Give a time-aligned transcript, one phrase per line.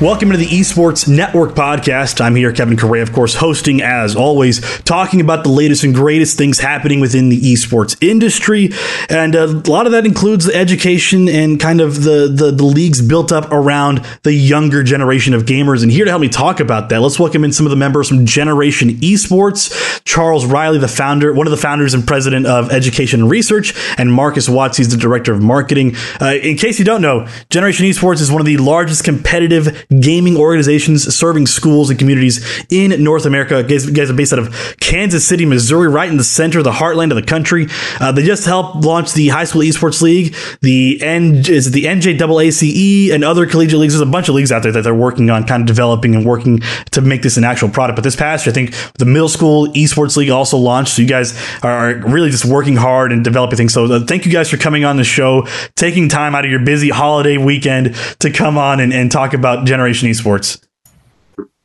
[0.00, 2.22] Welcome to the Esports Network podcast.
[2.22, 6.38] I'm here, Kevin Correa, of course, hosting as always, talking about the latest and greatest
[6.38, 8.70] things happening within the esports industry.
[9.10, 12.64] And uh, a lot of that includes the education and kind of the, the, the
[12.64, 15.82] leagues built up around the younger generation of gamers.
[15.82, 18.08] And here to help me talk about that, let's welcome in some of the members
[18.08, 20.02] from Generation Esports.
[20.06, 24.10] Charles Riley, the founder, one of the founders and president of Education and Research, and
[24.10, 25.94] Marcus Watts, he's the director of marketing.
[26.18, 30.36] Uh, in case you don't know, Generation Esports is one of the largest competitive gaming
[30.36, 33.64] organizations serving schools and communities in North America.
[33.68, 37.10] You guys are based out of Kansas City, Missouri, right in the center, the heartland
[37.10, 37.66] of the country.
[37.98, 43.12] Uh, they just helped launch the High School Esports League, the N is the NJCAAE,
[43.12, 43.94] and other collegiate leagues.
[43.94, 46.24] There's a bunch of leagues out there that they're working on, kind of developing and
[46.24, 46.60] working
[46.92, 47.96] to make this an actual product.
[47.96, 50.94] But this past year, I think the Middle School Esports League also launched.
[50.94, 53.72] So you guys are really just working hard and developing things.
[53.72, 56.60] So uh, thank you guys for coming on the show, taking time out of your
[56.60, 60.62] busy holiday weekend to come on and, and talk about Generation Generation Esports.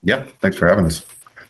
[0.04, 0.30] Yep.
[0.40, 1.06] Thanks for having us.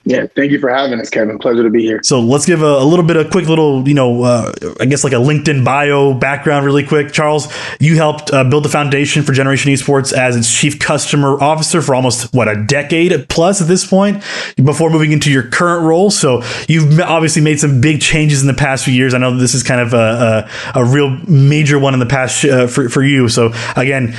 [0.08, 1.40] Yeah, thank you for having us, Kevin.
[1.40, 2.00] Pleasure to be here.
[2.04, 5.04] So let's give a, a little bit of quick little, you know, uh, I guess
[5.04, 7.12] like a LinkedIn bio background, really quick.
[7.12, 11.82] Charles, you helped uh, build the foundation for Generation Esports as its chief customer officer
[11.82, 14.24] for almost what a decade plus at this point
[14.64, 16.12] before moving into your current role.
[16.12, 19.16] So you've obviously made some big changes in the past few years.
[19.16, 22.46] I know this is kind of a, a, a real major one in the past
[22.46, 23.28] uh, for for you.
[23.28, 24.16] So again,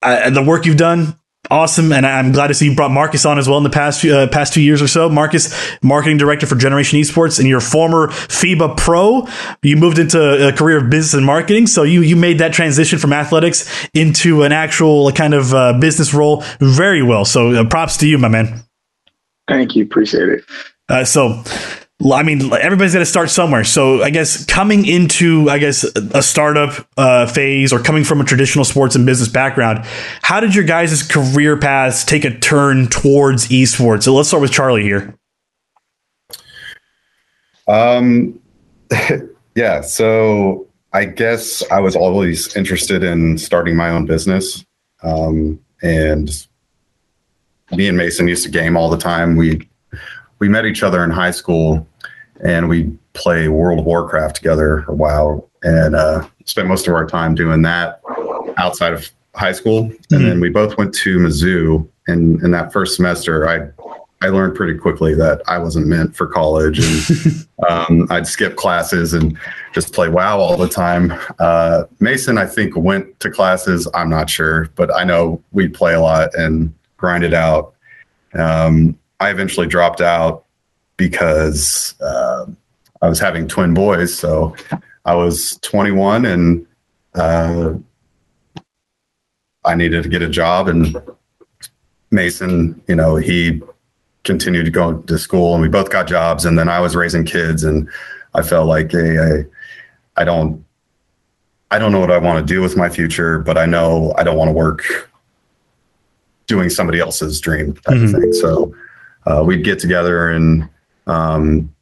[0.00, 1.17] uh, the work you've done
[1.50, 4.04] awesome, and I'm glad to see you brought Marcus on as well in the past
[4.04, 5.08] uh, past two years or so.
[5.08, 9.26] Marcus, marketing director for Generation Esports, and you're former FIBA pro.
[9.62, 12.98] You moved into a career of business and marketing, so you you made that transition
[12.98, 17.24] from athletics into an actual kind of uh, business role very well.
[17.24, 18.62] So uh, props to you, my man.
[19.48, 20.44] Thank you, appreciate it.
[20.88, 21.42] Uh, so
[22.00, 23.64] I mean, everybody's got to start somewhere.
[23.64, 28.24] So I guess coming into, I guess, a startup uh, phase or coming from a
[28.24, 29.84] traditional sports and business background,
[30.22, 34.04] how did your guys' career paths take a turn towards esports?
[34.04, 35.18] So let's start with Charlie here.
[37.66, 38.40] Um,
[39.56, 39.80] yeah.
[39.80, 44.64] So I guess I was always interested in starting my own business.
[45.02, 46.46] Um, and
[47.72, 49.36] me and Mason used to game all the time.
[49.36, 49.67] We
[50.38, 51.86] we met each other in high school
[52.40, 57.06] and we play World of Warcraft together a while and uh, spent most of our
[57.06, 58.00] time doing that
[58.56, 59.84] outside of high school.
[59.84, 60.14] Mm-hmm.
[60.14, 61.88] And then we both went to Mizzou.
[62.06, 63.70] And in that first semester, I
[64.20, 69.12] I learned pretty quickly that I wasn't meant for college, and um, I'd skip classes
[69.12, 69.38] and
[69.72, 71.14] just play WoW all the time.
[71.38, 73.86] Uh, Mason, I think, went to classes.
[73.94, 77.74] I'm not sure, but I know we'd play a lot and grind it out.
[78.34, 80.44] Um, I eventually dropped out
[80.96, 82.46] because uh,
[83.02, 84.16] I was having twin boys.
[84.16, 84.54] So
[85.04, 86.66] I was 21 and
[87.14, 87.74] uh,
[89.64, 90.68] I needed to get a job.
[90.68, 90.96] And
[92.10, 93.62] Mason, you know, he
[94.24, 96.44] continued to go to school and we both got jobs.
[96.44, 97.88] And then I was raising kids and
[98.34, 100.64] I felt like, hey, I, I don't,
[101.70, 104.24] I don't know what I want to do with my future, but I know I
[104.24, 105.10] don't want to work
[106.46, 108.14] doing somebody else's dream type mm-hmm.
[108.14, 108.32] of thing.
[108.32, 108.74] So
[109.28, 110.68] uh, we'd get together and
[111.06, 111.72] um,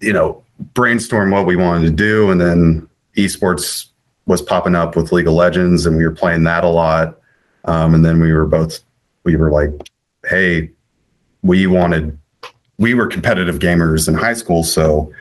[0.00, 0.42] you know
[0.74, 3.88] brainstorm what we wanted to do, and then esports
[4.26, 7.18] was popping up with League of Legends, and we were playing that a lot.
[7.64, 8.80] Um, and then we were both
[9.24, 9.70] we were like,
[10.28, 10.70] hey,
[11.42, 12.16] we wanted
[12.78, 15.12] we were competitive gamers in high school, so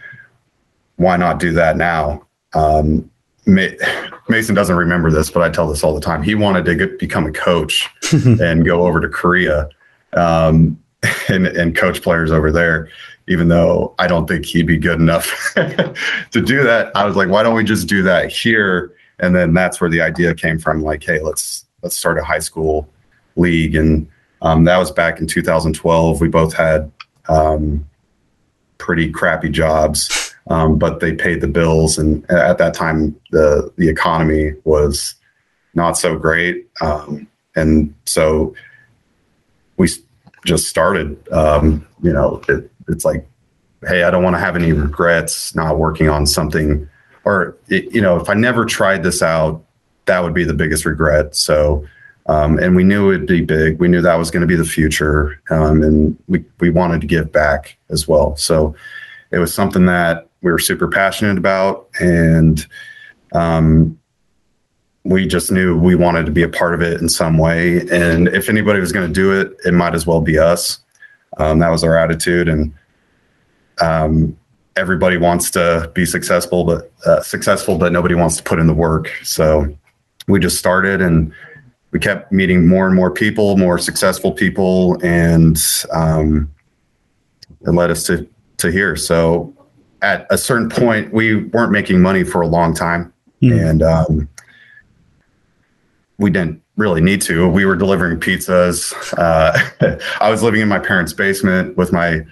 [0.97, 2.25] why not do that now?
[2.53, 3.09] Um,
[3.47, 6.21] Mason doesn't remember this, but I tell this all the time.
[6.21, 9.67] He wanted to get, become a coach and go over to Korea
[10.13, 10.81] um,
[11.29, 12.89] and, and coach players over there,
[13.27, 16.91] even though I don't think he'd be good enough to do that.
[16.95, 18.93] I was like, why don't we just do that here?
[19.19, 20.81] And then that's where the idea came from.
[20.81, 22.87] Like, hey, let's let's start a high school
[23.35, 24.07] league, and
[24.41, 26.21] um, that was back in 2012.
[26.21, 26.91] We both had
[27.29, 27.87] um,
[28.77, 33.89] pretty crappy jobs, um, but they paid the bills, and at that time, the the
[33.89, 35.15] economy was
[35.73, 38.53] not so great, um, and so
[39.81, 39.89] we
[40.45, 41.17] just started.
[41.31, 43.27] Um, you know, it, it's like,
[43.87, 46.87] hey, I don't want to have any regrets not working on something,
[47.25, 49.63] or it, you know, if I never tried this out,
[50.05, 51.35] that would be the biggest regret.
[51.35, 51.85] So,
[52.27, 53.79] um, and we knew it'd be big.
[53.79, 57.07] We knew that was going to be the future, um, and we we wanted to
[57.07, 58.35] give back as well.
[58.37, 58.75] So,
[59.31, 62.65] it was something that we were super passionate about, and
[63.33, 63.99] um,
[65.03, 67.81] we just knew we wanted to be a part of it in some way.
[67.91, 70.79] And if anybody was going to do it, it might as well be us.
[71.37, 72.47] Um, that was our attitude.
[72.47, 72.73] And
[73.81, 74.37] um,
[74.75, 78.73] everybody wants to be successful, but uh, successful, but nobody wants to put in the
[78.73, 79.09] work.
[79.23, 79.75] So
[80.27, 81.33] we just started and
[81.91, 85.61] we kept meeting more and more people, more successful people, and
[85.91, 86.49] um,
[87.61, 88.27] it led us to
[88.57, 88.95] to here.
[88.95, 89.53] So
[90.01, 93.69] at a certain point, we weren't making money for a long time, mm.
[93.69, 94.29] and um,
[96.21, 97.47] we didn't really need to.
[97.47, 98.93] We were delivering pizzas.
[99.17, 102.25] Uh, I was living in my parents' basement with my,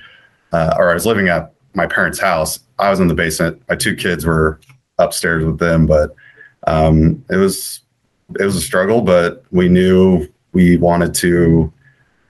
[0.54, 2.60] uh, or I was living at my parents' house.
[2.78, 3.62] I was in the basement.
[3.68, 4.60] My two kids were
[5.00, 6.16] upstairs with them, but
[6.68, 7.82] um, it was
[8.40, 9.02] it was a struggle.
[9.02, 11.74] But we knew we wanted to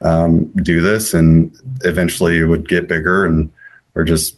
[0.02, 1.54] um, do this, and
[1.84, 3.26] eventually it would get bigger.
[3.26, 3.52] And
[3.94, 4.38] we're just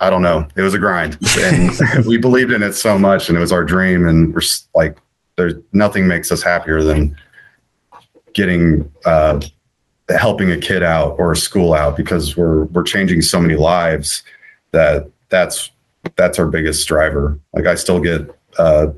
[0.00, 0.48] I don't know.
[0.56, 1.70] It was a grind, and
[2.06, 4.06] we believed in it so much, and it was our dream.
[4.08, 4.42] And we're
[4.74, 4.98] like,
[5.36, 7.16] there's nothing makes us happier than
[8.32, 9.40] getting uh,
[10.08, 14.22] helping a kid out or a school out because we're we're changing so many lives
[14.72, 15.70] that that's
[16.16, 17.38] that's our biggest driver.
[17.52, 18.88] Like I still get uh,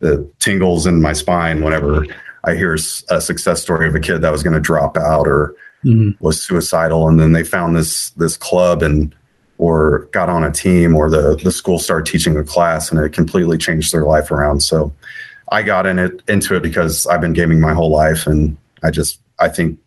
[0.00, 2.06] the tingles in my spine whenever
[2.44, 5.54] I hear a success story of a kid that was going to drop out or
[5.84, 6.22] mm-hmm.
[6.24, 9.14] was suicidal, and then they found this this club and
[9.62, 13.12] or got on a team or the the school started teaching a class and it
[13.12, 14.60] completely changed their life around.
[14.60, 14.92] So
[15.52, 18.90] I got in it into it because I've been gaming my whole life and I
[18.90, 19.78] just I think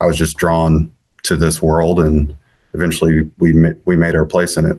[0.00, 0.92] I was just drawn
[1.24, 2.36] to this world and
[2.72, 3.52] eventually we
[3.84, 4.78] we made our place in it.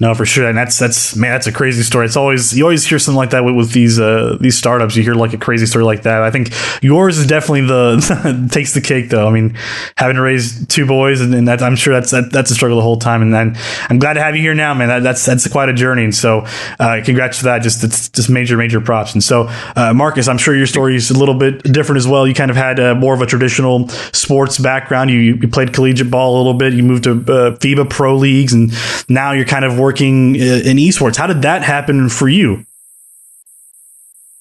[0.00, 2.06] No, for sure, and that's that's man, that's a crazy story.
[2.06, 4.96] It's always you always hear something like that with, with these uh, these startups.
[4.96, 6.22] You hear like a crazy story like that.
[6.22, 6.48] I think
[6.80, 9.28] yours is definitely the takes the cake, though.
[9.28, 9.58] I mean,
[9.98, 12.78] having to raise two boys, and, and that I'm sure that's that, that's a struggle
[12.78, 13.20] the whole time.
[13.20, 13.58] And then
[13.90, 14.88] I'm glad to have you here now, man.
[14.88, 16.04] That, that's that's quite a journey.
[16.04, 16.46] And so,
[16.78, 17.58] uh, congrats for that.
[17.58, 19.12] Just it's just major major props.
[19.12, 22.26] And so, uh, Marcus, I'm sure your story is a little bit different as well.
[22.26, 25.10] You kind of had uh, more of a traditional sports background.
[25.10, 26.72] You you played collegiate ball a little bit.
[26.72, 28.72] You moved to uh, FIBA pro leagues, and
[29.06, 31.16] now you're kind of working working uh, in esports.
[31.16, 32.64] How did that happen for you?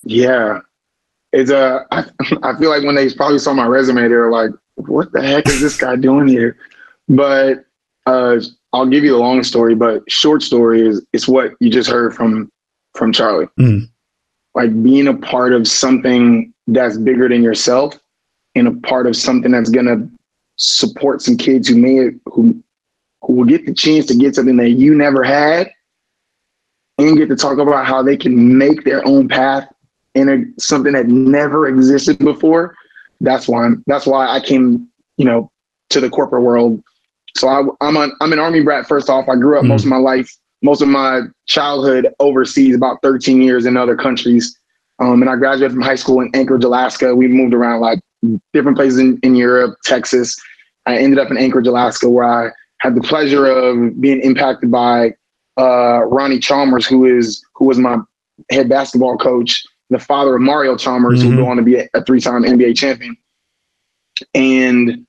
[0.03, 0.59] Yeah,
[1.33, 1.87] it's a.
[1.91, 2.05] I,
[2.43, 5.47] I feel like when they probably saw my resume, they were like, "What the heck
[5.47, 6.55] is this guy doing here?"
[7.07, 7.65] But
[8.05, 8.39] uh,
[8.73, 12.13] I'll give you the long story, but short story is it's what you just heard
[12.13, 12.51] from
[12.93, 13.47] from Charlie.
[13.59, 13.89] Mm.
[14.53, 17.99] Like being a part of something that's bigger than yourself,
[18.53, 20.07] and a part of something that's gonna
[20.57, 22.63] support some kids who may who
[23.35, 25.71] will get the chance to get something that you never had
[26.97, 29.67] and get to talk about how they can make their own path
[30.15, 32.75] in a, something that never existed before.
[33.21, 35.51] That's why I'm, that's why I came, you know,
[35.89, 36.83] to the corporate world.
[37.37, 38.87] So I, am an I'm an army brat.
[38.87, 39.69] First off, I grew up mm-hmm.
[39.69, 44.57] most of my life, most of my childhood overseas, about 13 years in other countries.
[44.99, 47.15] Um, and I graduated from high school in Anchorage, Alaska.
[47.15, 47.99] We moved around like
[48.53, 50.37] different places in, in Europe, Texas.
[50.85, 55.13] I ended up in Anchorage, Alaska, where I had the pleasure of being impacted by
[55.57, 57.97] uh, Ronnie Chalmers, who is who was my
[58.49, 61.31] head basketball coach, the father of Mario Chalmers, mm-hmm.
[61.31, 63.17] who went on to be a, a three-time NBA champion.
[64.33, 65.05] And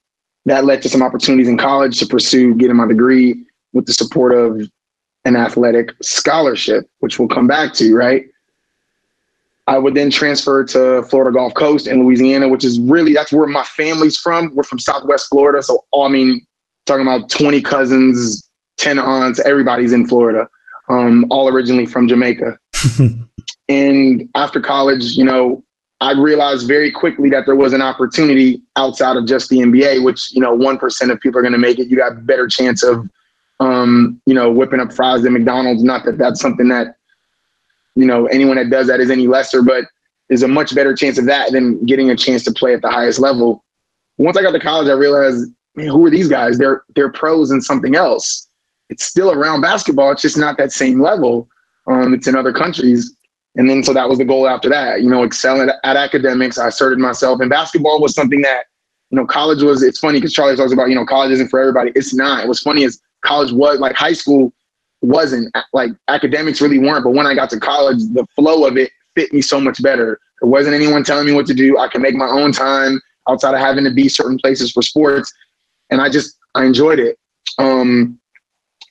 [0.47, 4.33] that led to some opportunities in college to pursue getting my degree with the support
[4.33, 4.69] of
[5.25, 8.27] an athletic scholarship, which we'll come back to, right?
[9.67, 13.47] I would then transfer to Florida Gulf Coast in Louisiana, which is really that's where
[13.47, 14.53] my family's from.
[14.55, 16.45] We're from Southwest Florida, so I mean
[16.90, 20.49] talking about 20 cousins, 10 aunts, everybody's in Florida,
[20.88, 22.59] um, all originally from Jamaica.
[23.68, 25.62] and after college, you know,
[26.00, 30.32] I realized very quickly that there was an opportunity outside of just the NBA, which,
[30.32, 31.88] you know, 1% of people are going to make it.
[31.88, 33.09] You got a better chance of,
[33.61, 35.85] um, you know, whipping up fries at McDonald's.
[35.85, 36.97] Not that that's something that,
[37.94, 39.85] you know, anyone that does that is any lesser, but
[40.28, 42.90] there's a much better chance of that than getting a chance to play at the
[42.90, 43.62] highest level.
[44.16, 46.59] Once I got to college, I realized man, who are these guys?
[46.59, 48.49] They're they're pros in something else.
[48.89, 50.13] It's still around basketball.
[50.13, 51.49] It's just not that same level.
[51.87, 53.15] Um, it's in other countries.
[53.57, 56.59] And then so that was the goal after that, you know, excelling at, at academics.
[56.59, 57.41] I asserted myself.
[57.41, 58.67] And basketball was something that,
[59.11, 61.61] you know, college was, it's funny because Charlie talks about, you know, college isn't for
[61.61, 61.93] everybody.
[61.95, 62.47] It's not.
[62.47, 64.53] What's funny is college was like high school
[65.03, 67.05] wasn't like academics really weren't.
[67.05, 70.21] But when I got to college, the flow of it fit me so much better.
[70.41, 71.77] There wasn't anyone telling me what to do.
[71.79, 75.33] I can make my own time outside of having to be certain places for sports
[75.90, 77.18] and I just I enjoyed it.
[77.59, 78.18] Um,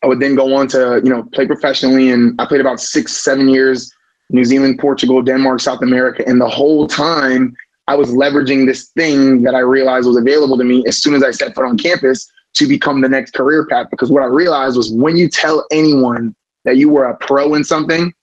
[0.03, 3.17] I would then go on to you know play professionally, and I played about six
[3.17, 3.91] seven years,
[4.29, 7.55] New Zealand, Portugal, Denmark, South America, and the whole time
[7.87, 11.23] I was leveraging this thing that I realized was available to me as soon as
[11.23, 13.87] I set foot on campus to become the next career path.
[13.89, 17.63] Because what I realized was when you tell anyone that you were a pro in
[17.63, 18.13] something,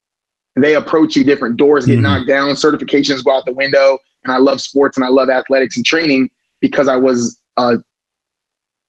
[0.55, 1.57] they approach you different.
[1.57, 2.03] Doors get mm-hmm.
[2.03, 3.99] knocked down, certifications go out the window.
[4.25, 6.31] And I love sports and I love athletics and training
[6.61, 7.79] because I was a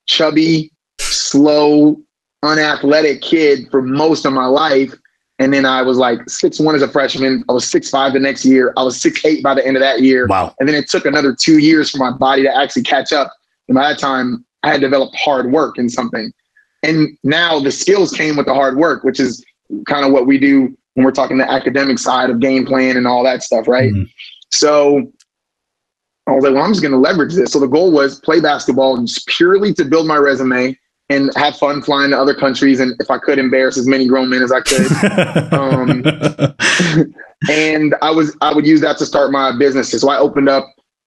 [0.07, 1.97] chubby, slow,
[2.43, 4.93] unathletic kid for most of my life.
[5.39, 7.43] And then I was like six one as a freshman.
[7.47, 8.73] I was six five the next year.
[8.75, 10.25] I was six eight by the end of that year.
[10.27, 10.55] Wow.
[10.59, 13.31] And then it took another two years for my body to actually catch up.
[13.67, 16.31] And by that time, I had developed hard work in something.
[16.81, 19.45] And now the skills came with the hard work, which is
[19.87, 23.05] kind of what we do when we're talking the academic side of game plan and
[23.05, 23.93] all that stuff, right?
[23.93, 24.09] Mhm.
[24.51, 25.11] So
[26.27, 27.53] I was like, well, I'm just going to leverage this.
[27.53, 30.77] So the goal was play basketball just purely to build my resume
[31.09, 32.81] and have fun flying to other countries.
[32.81, 34.87] And if I could, embarrass as many grown men as I could.
[35.53, 36.03] Um,
[37.49, 40.01] and I was I would use that to start my businesses.
[40.01, 40.65] So I opened up.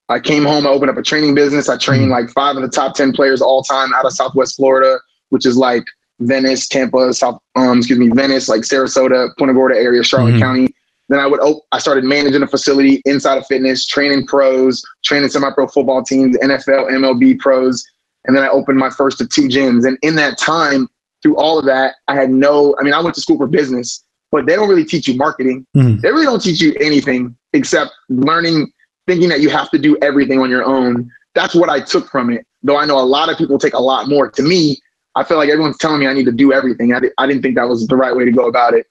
[0.08, 0.66] I came home.
[0.66, 1.68] I opened up a training business.
[1.68, 4.98] I trained like five of the top ten players all time out of Southwest Florida,
[5.28, 5.84] which is like
[6.20, 7.38] Venice, Tampa, South.
[7.54, 10.40] Um, excuse me, Venice, like Sarasota, Punta Gorda area, Charlotte Mhm.
[10.40, 10.74] County.
[11.10, 11.40] Then I would.
[11.40, 16.36] Op- I started managing a facility inside of fitness, training pros, training semi-pro football teams,
[16.38, 17.84] NFL, MLB pros,
[18.24, 19.86] and then I opened my first of two gyms.
[19.86, 20.88] And in that time,
[21.22, 22.74] through all of that, I had no.
[22.78, 25.66] I mean, I went to school for business, but they don't really teach you marketing
[25.76, 26.00] Mhm.
[26.00, 28.72] they really don't teach you anything except learning
[29.08, 32.30] thinking that you have to do everything on your own that's what i took from
[32.30, 34.78] it though i know a lot of people take a lot more to me
[35.16, 37.42] i feel like everyone's telling me i need to do everything i, di- I didn't
[37.42, 38.86] think that was the right way to go about it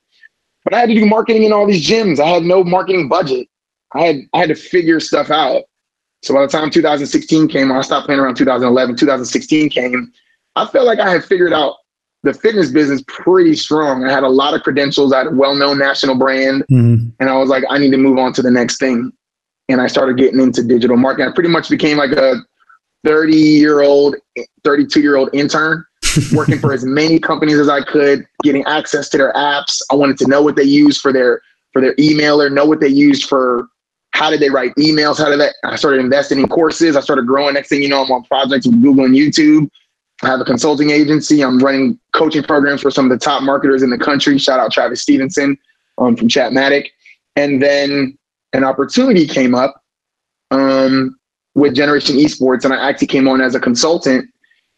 [0.69, 2.19] but i had to do marketing in all these gyms.
[2.19, 3.47] I had no marketing budget.
[3.95, 5.63] I had i had to figure stuff out.
[6.23, 10.11] So by the time 2016 came i stopped playing around 2011 2016 came
[10.55, 11.75] i felt like i had figured out
[12.23, 14.03] the fitness business pretty strong.
[14.03, 15.13] I had a lot of credentials.
[15.13, 16.65] I had a well-known national brand.
[16.69, 17.13] Mhm.
[17.17, 19.13] and I was like, I need to move on to the next thing.
[19.69, 21.29] And I started getting into digital marketing.
[21.29, 22.35] I pretty much became like a
[23.05, 24.17] 30 year old,
[24.65, 25.85] 32 year old intern,
[26.33, 29.81] working for as many companies as I could, getting access to their apps.
[29.91, 31.41] I wanted to know what they use for their
[31.73, 33.67] for their emailer, know what they used for
[34.11, 36.95] how did they write emails, how did that I started investing in courses.
[36.95, 37.53] I started growing.
[37.53, 39.69] Next thing you know, I'm on projects with Google and YouTube.
[40.23, 41.41] I have a consulting agency.
[41.41, 44.37] I'm running coaching programs for some of the top marketers in the country.
[44.37, 45.57] Shout out Travis Stevenson
[45.97, 46.89] um, from Chatmatic.
[47.35, 48.17] And then
[48.53, 49.81] an opportunity came up
[50.51, 51.17] um,
[51.55, 54.29] with Generation Esports, and I actually came on as a consultant,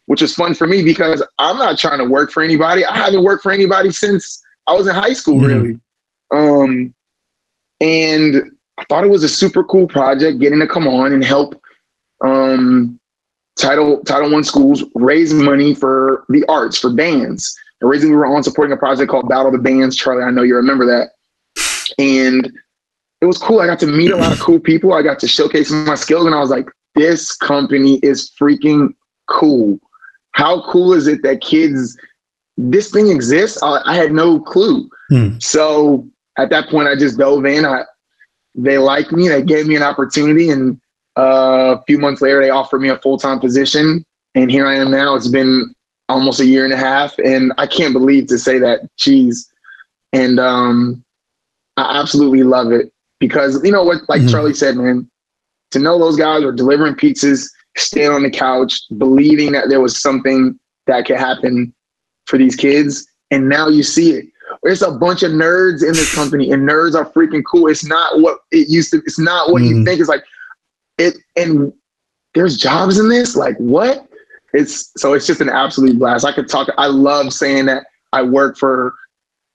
[0.06, 2.84] which was fun for me because I'm not trying to work for anybody.
[2.84, 5.46] I haven't worked for anybody since I was in high school, Mhm.
[5.46, 5.80] really.
[6.30, 6.94] Um,
[7.80, 11.60] and I thought it was a super cool project, getting to come on and help
[12.24, 12.98] um,
[13.58, 17.54] Title Title One schools raise money for the arts for bands.
[17.80, 20.30] The reason we were on supporting a project called Battle of the Bands, Charlie, I
[20.30, 21.10] know you remember that.
[21.98, 22.46] And
[23.20, 23.60] it was cool.
[23.60, 24.92] I got to meet a lot of cool people.
[24.92, 28.94] I got to showcase my skills, and I was like, this company is freaking
[29.28, 29.80] cool.
[30.32, 31.96] How cool is it that kids,
[32.56, 33.62] this thing exists?
[33.62, 34.88] I, I had no clue.
[35.10, 35.38] Hmm.
[35.38, 36.06] So
[36.38, 37.64] at that point, I just dove in.
[37.64, 37.84] I,
[38.54, 39.28] they liked me.
[39.28, 40.80] They gave me an opportunity, and
[41.18, 44.04] uh, a few months later, they offered me a full time position.
[44.34, 45.14] And here I am now.
[45.14, 45.74] It's been
[46.08, 48.80] almost a year and a half, and I can't believe to say that.
[48.98, 49.46] Jeez,
[50.12, 51.04] and um,
[51.76, 54.30] I absolutely love it because you know what, like Mhm.
[54.30, 55.08] Charlie said, man,
[55.70, 60.00] to know those guys are delivering pizzas, staying on the couch, believing that there was
[60.00, 61.72] something that could happen
[62.26, 64.26] for these kids, and now you see it.
[64.62, 67.68] There's a bunch of nerds in this company, and nerds are freaking cool.
[67.68, 68.98] It's not what it used to.
[68.98, 69.84] It's not what you Mhm.
[69.84, 70.00] think.
[70.00, 70.24] It's like
[70.98, 71.72] it, and
[72.34, 73.34] there's jobs in this.
[73.34, 74.06] Like what?
[74.52, 76.26] It's so it's just an absolute blast.
[76.26, 76.68] I could talk.
[76.76, 78.92] I love saying that I work for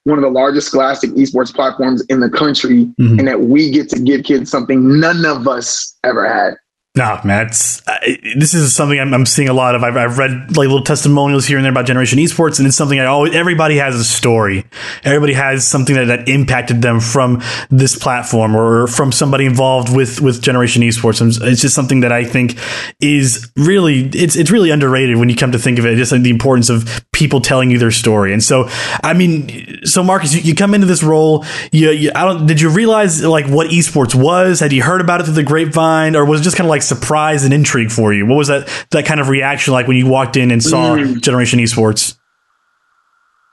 [0.06, 3.20] one of the largest scholastic esports platforms in the country, Mhm.
[3.20, 6.56] and that we get to give kids something none of us ever had.
[6.98, 7.96] No, man, it's uh,
[8.36, 9.84] this is something I'm, I'm seeing a lot of.
[9.84, 13.00] I've, I've read like little testimonials here and there about Generation Esports, and it's something
[13.00, 13.36] I always.
[13.36, 14.66] Everybody has a story.
[15.04, 20.22] Everybody has something that, that impacted them from this platform or from somebody involved with
[20.22, 21.22] with Generation Esports.
[21.22, 22.58] And it's just something that I think
[23.00, 25.98] is really it's it's really underrated when you come to think of it.
[25.98, 28.34] Just like the importance of people telling you their story.
[28.34, 28.70] And so,
[29.04, 31.46] I mean, so Marcus, you, you come into this role.
[31.72, 32.48] You, you I don't.
[32.48, 34.62] Did you realize like what esports was?
[34.62, 36.87] Had you heard about it through the grapevine, or was it just kind of like
[36.88, 38.26] surprise and intrigue for you?
[38.26, 41.22] What was that that kind of reaction like when you walked in and saw Mm.
[41.22, 42.18] Generation Esports?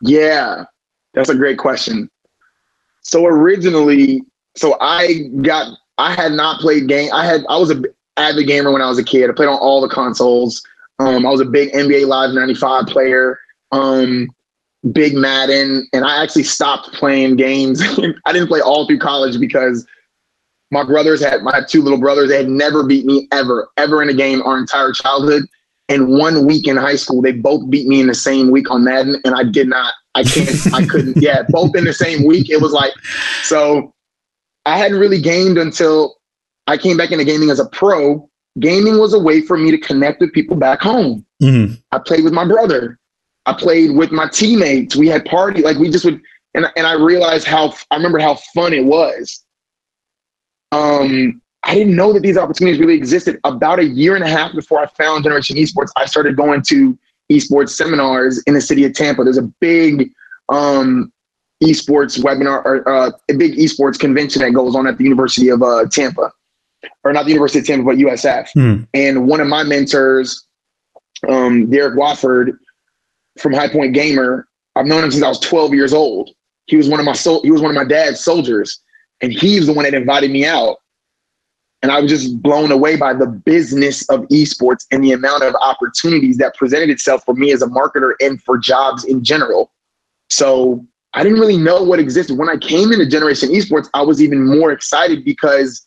[0.00, 0.64] Yeah,
[1.14, 2.11] that's a great question.
[3.03, 4.23] So originally,
[4.57, 5.67] so I got
[5.99, 7.11] I had not played game.
[7.12, 7.83] I had I was a
[8.17, 9.29] avid gamer when I was a kid.
[9.31, 10.62] I played on all the consoles.
[10.99, 13.38] Um, I was a big NBA Live '95 player.
[13.73, 14.29] Um,
[14.93, 17.83] big Madden, and I actually stopped playing games.
[18.26, 19.87] I didn't play all through college because
[20.71, 22.28] my brothers had my two little brothers.
[22.28, 25.44] They had never beat me ever, ever in a game our entire childhood.
[25.88, 28.85] And one week in high school, they both beat me in the same week on
[28.85, 29.92] Madden, and I did not.
[30.14, 30.73] I can't.
[30.73, 31.23] I couldn't.
[31.23, 32.49] Yeah, both in the same week.
[32.49, 32.92] It was like
[33.42, 33.94] so.
[34.64, 36.16] I hadn't really gamed until
[36.66, 38.28] I came back into gaming as a pro.
[38.61, 41.26] Gaming was a way for me to connect with people back home.
[41.42, 41.75] Mm-hmm.
[41.92, 42.99] I played with my brother.
[43.44, 44.97] I played with my teammates.
[44.97, 46.21] We had party like we just would
[46.54, 49.44] and and I realized how I remember how fun it was.
[50.75, 53.40] Um, I didn't know that these opportunities really existed.
[53.45, 56.99] About a year and a half before I found Generation Esports, I started going to
[57.33, 59.25] esports seminars in the city of Tampa.
[59.25, 60.11] There's a big
[60.50, 61.12] um,
[61.62, 65.62] esports webinar or uh, a big esports convention that goes on at the University of
[65.62, 66.33] uh, Tampa,
[67.02, 68.49] or not the University of Tampa, but USF.
[68.52, 68.83] Hmm.
[68.93, 70.47] And one of my mentors,
[71.28, 72.59] um, Derek Wofford
[73.38, 76.31] from High Point Gamer, I've known him since I was 12 years old.
[76.66, 78.83] He was one of my so- he was one of my dad's soldiers,
[79.21, 80.78] and he's the one that invited me out.
[81.83, 85.54] And I was just blown away by the business of esports and the amount of
[85.56, 89.71] opportunities that presented itself for me as a marketer and for jobs in general.
[90.30, 92.38] So I didn't really know what existed.
[92.38, 95.87] When I came into Generation Esports, I was even more excited because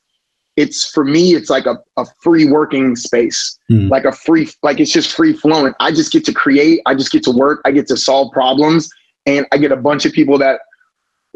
[0.56, 3.90] it's for me, it's like a, a free working space, mm.
[3.90, 5.74] like a free, like it's just free flowing.
[5.80, 8.90] I just get to create, I just get to work, I get to solve problems,
[9.26, 10.62] and I get a bunch of people that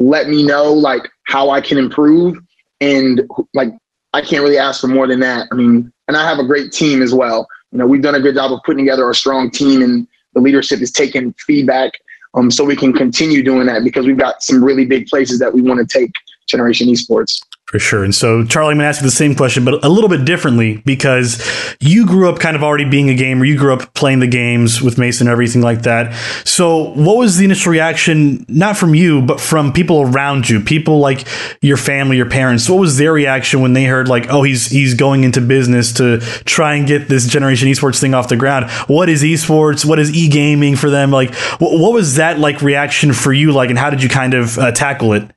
[0.01, 2.37] let me know like how I can improve.
[2.79, 3.21] And
[3.53, 3.69] like
[4.13, 5.47] I can't really ask for more than that.
[5.51, 7.47] I mean, and I have a great team as well.
[7.71, 10.41] You know, we've done a good job of putting together a strong team, and the
[10.41, 11.93] leadership is taking feedback,
[12.33, 15.53] um, so we can continue doing that because we've got some really big places that
[15.53, 16.11] we want to take
[16.47, 17.41] Generation Esports.
[17.71, 18.03] For sure.
[18.03, 20.25] And so, Charlie, I'm going to ask you the same question, but a little bit
[20.25, 21.41] differently because
[21.79, 23.45] you grew up kind of already being a gamer.
[23.45, 26.13] You grew up playing the games with Mason and everything like that.
[26.45, 30.99] So, what was the initial reaction, not from you, but from people around you, people
[30.99, 31.25] like
[31.61, 32.69] your family, your parents?
[32.69, 36.19] What was their reaction when they heard, like, oh, he's he's going into business to
[36.43, 38.69] try and get this generation esports thing off the ground?
[38.87, 39.85] What is esports?
[39.85, 41.09] What is e gaming for them?
[41.09, 44.59] Like, what was that like reaction for you like, and how did you kind of
[44.59, 45.31] uh, tackle it?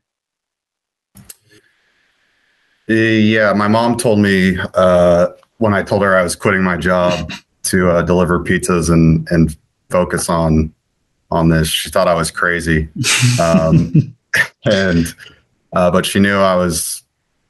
[2.86, 7.32] Yeah, my mom told me uh, when I told her I was quitting my job
[7.64, 9.56] to uh, deliver pizzas and and
[9.90, 10.72] focus on
[11.30, 11.68] on this.
[11.68, 12.88] She thought I was crazy,
[13.40, 14.14] um,
[14.64, 15.14] and
[15.72, 17.02] uh, but she knew I was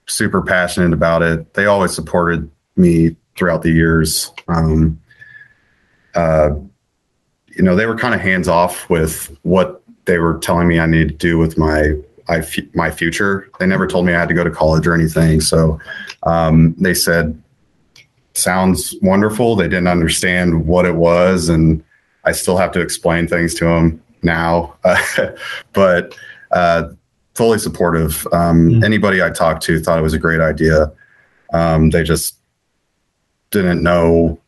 [0.06, 1.54] super passionate about it.
[1.54, 4.30] They always supported me throughout the years.
[4.48, 5.00] Um,
[6.14, 6.50] uh,
[7.56, 10.86] you know, they were kind of hands off with what they were telling me I
[10.86, 11.94] needed to do with my
[12.28, 13.50] I f- my future.
[13.58, 15.40] They never told me I had to go to college or anything.
[15.40, 15.78] So
[16.24, 17.40] um, they said,
[18.34, 19.56] sounds wonderful.
[19.56, 21.48] They didn't understand what it was.
[21.48, 21.82] And
[22.24, 24.74] I still have to explain things to them now.
[25.72, 26.16] but
[26.52, 26.88] uh,
[27.34, 28.26] fully supportive.
[28.32, 28.84] Um, mm-hmm.
[28.84, 30.92] Anybody I talked to thought it was a great idea.
[31.52, 32.36] Um, they just
[33.50, 34.40] didn't know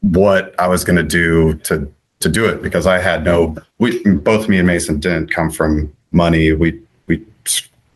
[0.00, 3.56] what I was going to do to to do it because I had no.
[3.78, 6.52] We both me and Mason didn't come from money.
[6.52, 7.24] We we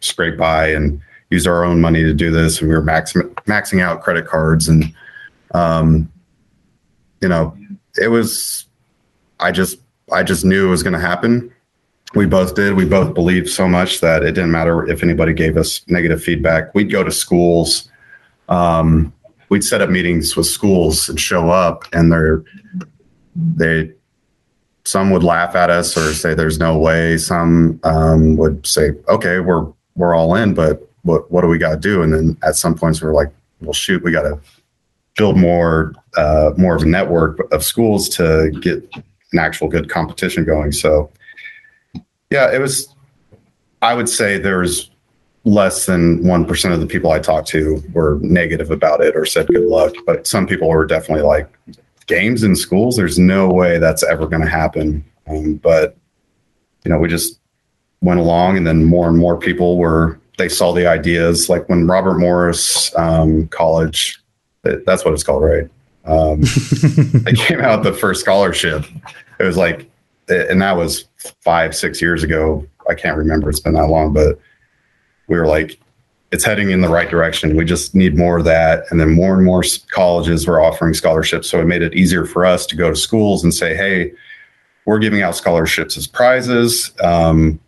[0.01, 1.01] scrape by and
[1.31, 4.69] use our own money to do this, and we were max, maxing out credit cards,
[4.69, 4.93] and
[5.55, 6.11] um,
[7.21, 7.57] you know,
[8.01, 8.65] it was.
[9.41, 9.79] I just
[10.13, 11.53] I just knew it was going to happen.
[12.15, 12.75] We both did.
[12.75, 16.75] We both believed so much that it didn't matter if anybody gave us negative feedback.
[16.75, 17.91] We'd go to schools.
[18.49, 19.13] Um,
[19.51, 22.43] we'd set up meetings with schools and show up, and they're
[23.37, 23.93] they
[24.89, 27.19] some would laugh at us or say there's no way.
[27.19, 31.73] Some um, would say, okay, we're we're all in, but what what do we got
[31.73, 32.03] to do?
[32.03, 34.41] And then at some points we're like, well, shoot, we got to
[35.15, 38.83] build more uh, more of a network of schools to get
[39.33, 40.73] an actual good competition going.
[40.73, 41.11] So
[42.31, 42.95] yeah, it was.
[43.83, 44.91] I would say there's
[45.45, 49.47] less than 1% of the people I talked to were negative about it or said
[49.49, 49.95] good luck.
[50.05, 51.49] But some people were definitely like,
[52.09, 52.97] games in schools.
[52.97, 55.05] There's no way that's ever going to happen.
[55.29, 55.97] Um, but
[56.85, 57.39] you know, we just
[58.01, 61.49] went along, and then more and more people were they saw the ideas.
[61.49, 64.21] Like when Robert Morris um, College,
[64.63, 65.69] that's what it's called, right?
[66.05, 66.41] Um,
[67.25, 68.85] they came out the first scholarship.
[69.39, 69.91] It was like,
[70.29, 71.05] and that was
[71.43, 72.67] five, six years ago.
[72.89, 73.51] I can't remember.
[73.51, 74.39] It's been that long, but
[75.27, 75.79] we were like,
[76.31, 77.57] it's heading in the right direction.
[77.57, 78.85] We just need more of that.
[78.91, 81.49] And then more and more colleges were offering scholarships.
[81.49, 84.13] So it made it easier for us to go to schools and say, hey,
[84.85, 86.93] we're giving out scholarships as prizes.
[87.03, 87.59] Um,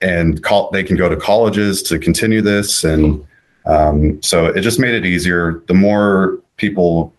[0.00, 2.82] and call, they can go to colleges to continue this.
[2.82, 3.24] And
[3.64, 5.62] um, so it just made it easier.
[5.68, 7.14] The more people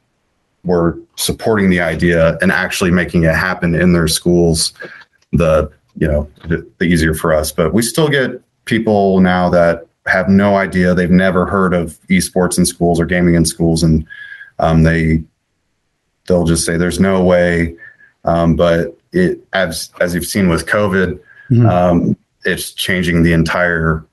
[0.65, 4.73] were supporting the idea and actually making it happen in their schools,
[5.31, 7.51] the you know the, the easier for us.
[7.51, 10.93] But we still get people now that have no idea.
[10.93, 14.05] They've never heard of esports in schools or gaming in schools, and
[14.59, 15.23] um, they
[16.27, 17.75] they'll just say there's no way.
[18.25, 21.65] Um, but it as as you've seen with COVID, mm-hmm.
[21.65, 24.05] um, it's changing the entire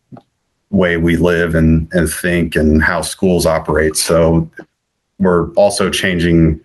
[0.71, 3.97] way we live and and think and how schools operate.
[3.97, 4.49] So
[5.19, 6.61] we're also changing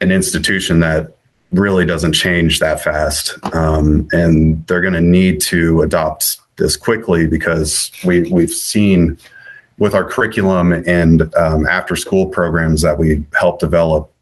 [0.00, 1.16] an institution that
[1.52, 3.36] really doesn't change that fast.
[3.54, 9.16] Um, and they're going to need to adopt this quickly because we, we've seen
[9.78, 14.12] with our curriculum and um, after school programs that we help develop,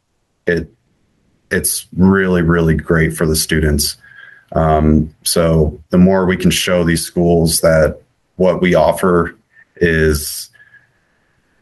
[0.47, 0.71] it
[1.51, 3.97] it's really really great for the students.
[4.53, 8.01] Um, so the more we can show these schools that
[8.37, 9.37] what we offer
[9.77, 10.51] is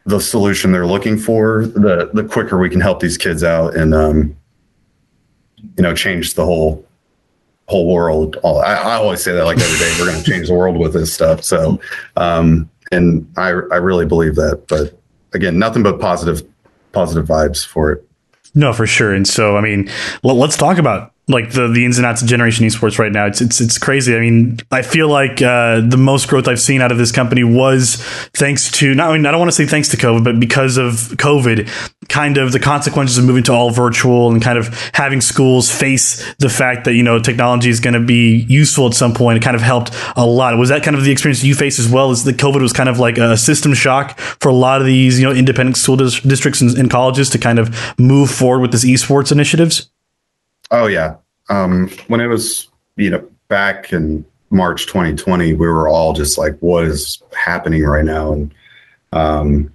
[0.05, 3.93] the solution they're looking for, the the quicker we can help these kids out and
[3.93, 4.35] um,
[5.77, 6.85] you know change the whole
[7.67, 8.37] whole world.
[8.43, 10.93] I, I always say that like every day we're going to change the world with
[10.93, 11.43] this stuff.
[11.43, 11.79] So
[12.15, 14.65] um, and I I really believe that.
[14.67, 14.99] But
[15.33, 16.43] again, nothing but positive
[16.91, 18.07] positive vibes for it.
[18.53, 19.13] No, for sure.
[19.13, 19.89] And so, I mean,
[20.23, 23.25] let's talk about like the the ins and outs of generation esports right now.
[23.25, 24.15] It's it's it's crazy.
[24.15, 27.43] I mean, I feel like uh, the most growth I've seen out of this company
[27.43, 27.95] was
[28.35, 29.09] thanks to not.
[29.09, 31.67] I mean, I don't want to say thanks to COVID, but because of COVID,
[32.09, 36.35] kind of the consequences of moving to all virtual and kind of having schools face
[36.35, 39.37] the fact that you know technology is going to be useful at some point.
[39.37, 40.55] It kind of helped a lot.
[40.59, 42.11] Was that kind of the experience you faced as well?
[42.11, 45.19] Is the COVID was kind of like a system shock for a lot of these
[45.19, 48.71] you know independent school dis- districts and, and colleges to kind of move forward with
[48.71, 49.89] this esports initiatives?
[50.71, 51.15] Oh yeah.
[51.49, 56.57] Um, when it was, you know, back in March 2020, we were all just like,
[56.59, 58.33] what is happening right now?
[58.33, 58.53] And
[59.13, 59.73] um,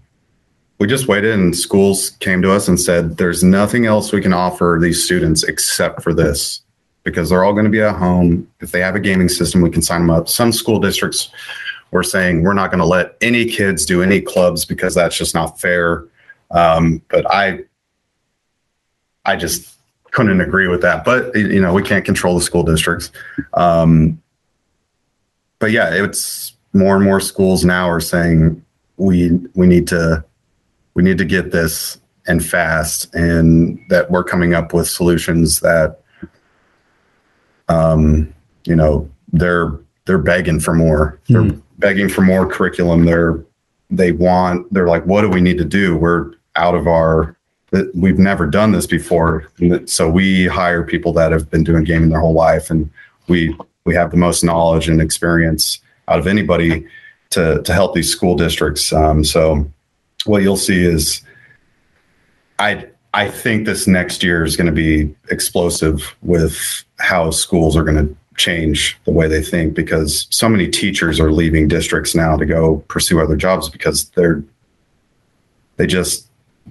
[0.78, 4.32] we just waited and schools came to us and said, there's nothing else we can
[4.32, 6.62] offer these students except for this
[7.04, 8.50] because they're all going to be at home.
[8.60, 10.28] If they have a gaming system, we can sign them up.
[10.28, 11.30] Some school districts
[11.90, 15.34] were saying we're not going to let any kids do any clubs because that's just
[15.34, 16.04] not fair.
[16.50, 17.64] Um, but I,
[19.24, 19.76] I just
[20.12, 21.04] couldn't agree with that.
[21.04, 23.10] But you know, we can't control the school districts.
[23.54, 24.20] Um,
[25.58, 28.64] but yeah, it's more and more schools now are saying
[28.96, 30.24] we we need to
[30.94, 36.00] we need to get this and fast, and that we're coming up with solutions that
[37.68, 38.32] um,
[38.64, 41.20] you know they're they're begging for more.
[41.28, 41.48] Mm-hmm.
[41.48, 43.04] They're begging for more curriculum.
[43.04, 43.44] They're
[43.90, 45.96] they want they're like, what do we need to do?
[45.96, 47.36] We're out of our
[47.70, 49.50] that we've never done this before.
[49.86, 52.90] So we hire people that have been doing gaming their whole life, and
[53.28, 56.86] we we have the most knowledge and experience out of anybody
[57.30, 58.92] to to help these school districts.
[58.92, 59.70] Um, so
[60.24, 61.22] what you'll see is,
[62.58, 67.84] I I think this next year is going to be explosive with how schools are
[67.84, 72.36] going to change the way they think because so many teachers are leaving districts now
[72.36, 74.42] to go pursue other jobs because they're
[75.76, 76.28] they just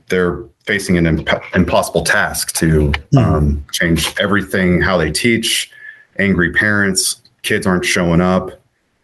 [0.08, 3.18] they're facing an imp- impossible task to hmm.
[3.18, 5.72] um, change everything how they teach.
[6.20, 8.52] Angry parents, kids aren't showing up,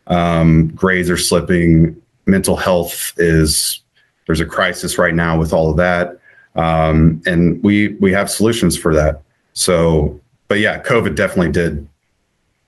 [0.06, 3.82] um, grades are slipping, mental health is
[4.28, 6.20] there's a crisis right now with all of that,
[6.56, 9.22] um, and we we have solutions for that.
[9.54, 11.88] So, but yeah, COVID definitely did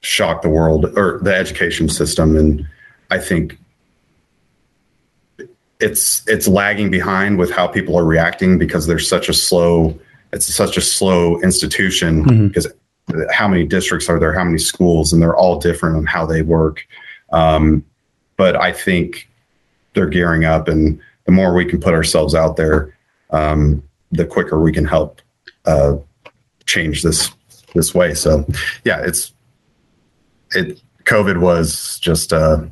[0.01, 2.67] shock the world or the education system, and
[3.11, 3.59] I think
[5.79, 9.97] it's it's lagging behind with how people are reacting because there's such a slow
[10.33, 12.47] it's such a slow institution mm-hmm.
[12.47, 12.67] because
[13.31, 14.33] how many districts are there?
[14.33, 15.13] How many schools?
[15.13, 16.85] And they're all different on how they work.
[17.31, 17.85] Um,
[18.37, 19.27] but i think
[19.93, 22.95] they're gearing up and the more we can put ourselves out there
[23.31, 25.21] um, the quicker we can help
[25.65, 25.97] uh,
[26.65, 27.29] change this
[27.73, 28.13] this way.
[28.13, 28.45] So
[28.85, 29.33] yeah it's
[30.51, 32.63] it covid was just uh,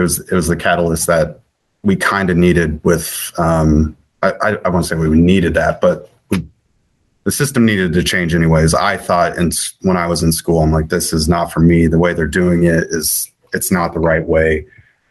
[0.00, 1.40] it was it was the catalyst that
[1.82, 6.10] we kind of needed with um, I, I, I won't say we needed that, but
[7.24, 8.74] the system needed to change anyways.
[8.74, 11.86] I thought and when I was in school, I'm like, this is not for me.
[11.86, 14.66] The way they're doing it is it's not the right way.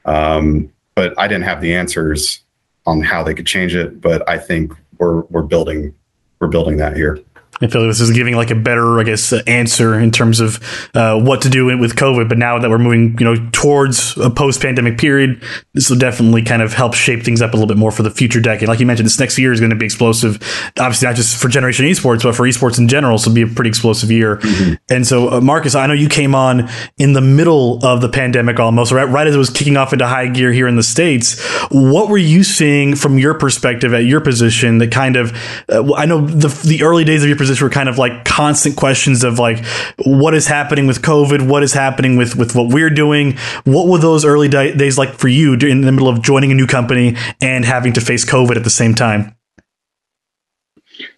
[0.06, 2.42] Um, but I didn't have the answers
[2.86, 4.02] on how they could change it.
[4.02, 5.94] But I think we're we're building
[6.40, 7.20] we're building that here.
[7.62, 10.40] I feel like this is giving like a better, I guess, uh, answer in terms
[10.40, 10.60] of
[10.96, 12.30] uh, what to do with COVID.
[12.30, 15.44] But now that we're moving, you know, towards a post-pandemic period,
[15.74, 18.12] this will definitely kind of help shape things up a little bit more for the
[18.12, 18.70] future decade.
[18.70, 20.36] Like you mentioned, this next year is going to be explosive.
[20.80, 23.18] Obviously, not just for Generation Esports, but for esports in general.
[23.18, 24.38] So it'll be a pretty explosive year.
[24.38, 24.74] Mm-hmm.
[24.88, 28.58] And so, uh, Marcus, I know you came on in the middle of the pandemic,
[28.58, 31.44] almost right, right as it was kicking off into high gear here in the states.
[31.72, 34.78] What were you seeing from your perspective at your position?
[34.78, 35.34] That kind of,
[35.68, 38.24] uh, I know the the early days of your position this were kind of like
[38.24, 39.64] constant questions of like
[40.06, 43.38] what is happening with COVID, what is happening with with what we're doing.
[43.66, 46.56] What were those early di- days like for you in the middle of joining a
[46.56, 49.36] new company and having to face COVID at the same time?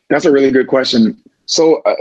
[0.09, 1.21] That's a really good question.
[1.45, 1.95] So uh,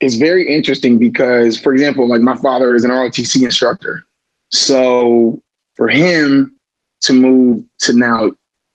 [0.00, 4.04] it's very interesting because, for example, like my father is an ROTC instructor.
[4.50, 5.42] So
[5.74, 6.56] for him
[7.02, 8.32] to move to now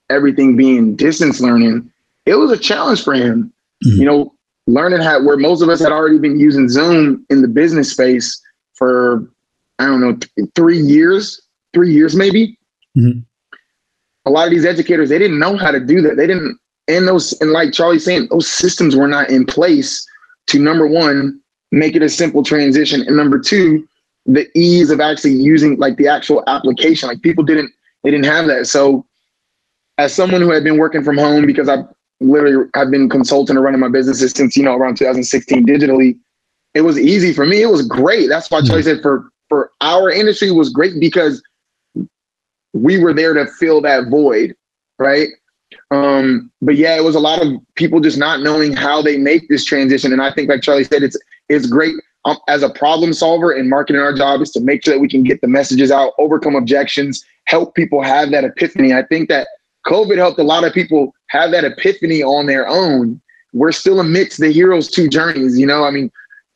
[0.09, 1.91] everything being distance learning,
[2.25, 3.53] it was a challenge for him
[3.85, 3.99] mm-hmm.
[3.99, 4.33] you know,
[4.67, 8.41] learning how where most of us had already been using Zoom in the business space
[8.73, 9.29] for
[9.79, 11.41] I don't know th- three years,
[11.73, 12.57] three years maybe.
[12.97, 13.19] Mm-hmm.
[14.25, 16.17] A lot of these educators they didn't know how to do that.
[16.17, 20.05] They didn't, and those and like Charlie's saying, those systems were not in place
[20.47, 21.39] to number one
[21.71, 23.87] make it a simple transition, and number two,
[24.25, 27.09] the ease of actually using like the actual application.
[27.09, 27.71] Like people didn't
[28.03, 28.67] they didn't have that.
[28.67, 29.05] So
[29.97, 31.83] as someone who had been working from home because I
[32.21, 36.17] literally I've been consulting and running my businesses since you know around 2016 digitally.
[36.73, 37.61] It was easy for me.
[37.61, 38.29] It was great.
[38.29, 41.43] That's why Charlie said for for our industry was great because
[42.73, 44.55] we were there to fill that void,
[44.97, 45.27] right?
[45.89, 49.49] Um, but yeah, it was a lot of people just not knowing how they make
[49.49, 50.13] this transition.
[50.13, 51.17] And I think, like Charlie said, it's
[51.49, 54.01] it's great um, as a problem solver and marketing.
[54.01, 57.25] Our job is to make sure that we can get the messages out, overcome objections,
[57.45, 58.93] help people have that epiphany.
[58.93, 59.47] I think that
[59.85, 63.21] COVID helped a lot of people have that epiphany on their own.
[63.53, 65.57] We're still amidst the hero's two journeys.
[65.57, 66.11] You know, I mean,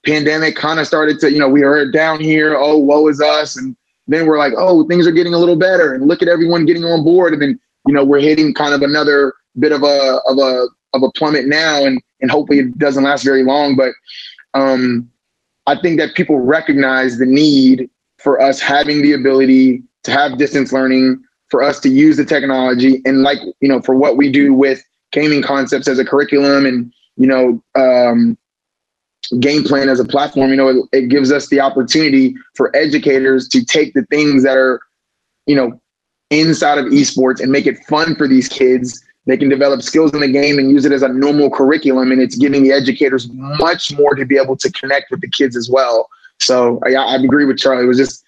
[0.05, 3.57] pandemic kind of started to, you know, we are down here, oh, woe is us.
[3.57, 3.75] And
[4.07, 5.93] then we're like, oh, things are getting a little better.
[5.93, 7.33] And look at everyone getting on board.
[7.33, 11.03] And then, you know, we're hitting kind of another bit of a of a of
[11.03, 13.75] a plummet now and and hopefully it doesn't last very long.
[13.75, 13.93] But
[14.53, 15.09] um
[15.67, 20.71] I think that people recognize the need for us having the ability to have distance
[20.71, 24.53] learning, for us to use the technology and like you know for what we do
[24.53, 28.38] with gaming concepts as a curriculum and you know um,
[29.39, 33.47] game plan as a platform you know it, it gives us the opportunity for educators
[33.47, 34.81] to take the things that are
[35.45, 35.79] you know
[36.29, 39.03] inside of esports and make it fun for these kids.
[39.25, 42.21] They can develop skills in the game and use it as a normal curriculum and
[42.21, 45.69] it's giving the educators much more to be able to connect with the kids as
[45.69, 46.10] well.
[46.39, 47.86] So i, I agree with charlie.
[47.86, 48.23] It was just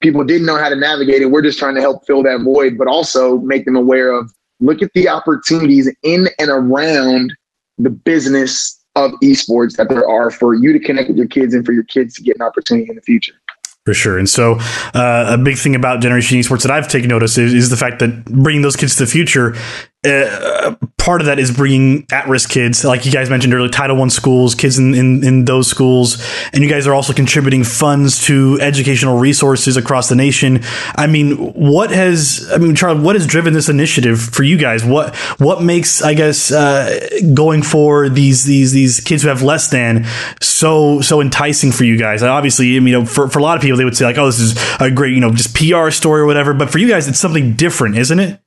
[0.00, 1.26] people didn't know how to navigate it.
[1.26, 4.82] We're just trying to help fill that void, but also make them aware of look
[4.82, 7.34] at the opportunities in and around
[7.78, 11.66] the business of esports that there are for you to connect with your kids and
[11.66, 13.34] for your kids to get an opportunity in the future.
[13.84, 14.18] For sure.
[14.18, 14.56] And so,
[14.94, 18.00] uh, a big thing about Generation Esports that I've taken notice is, is the fact
[18.00, 19.54] that bringing those kids to the future,
[20.04, 24.10] uh, part of that is bringing at-risk kids, like you guys mentioned earlier, Title One
[24.10, 28.58] schools, kids in, in, in those schools, and you guys are also contributing funds to
[28.60, 30.60] educational resources across the nation.
[30.96, 34.84] I mean, what has I mean, Charlie, what has driven this initiative for you guys?
[34.84, 36.98] What what makes I guess uh,
[37.34, 40.06] going for these these these kids who have less than
[40.40, 42.22] so so enticing for you guys?
[42.22, 44.18] Obviously, I mean, you know, for for a lot of people, they would say like,
[44.18, 46.54] oh, this is a great you know just PR story or whatever.
[46.54, 48.40] But for you guys, it's something different, isn't it?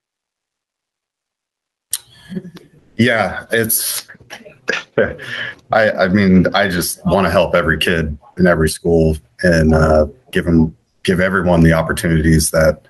[3.00, 4.06] Yeah, it's.
[5.72, 10.08] I I mean, I just want to help every kid in every school and uh,
[10.32, 12.82] give them give everyone the opportunities that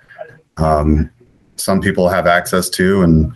[0.58, 1.10] um,
[1.58, 3.32] some people have access to, and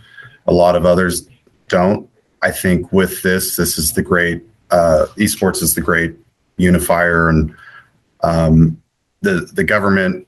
[0.48, 1.28] a lot of others
[1.68, 2.10] don't.
[2.42, 6.16] I think with this, this is the great uh, esports is the great
[6.56, 7.54] unifier, and
[8.24, 8.82] um,
[9.20, 10.26] the the government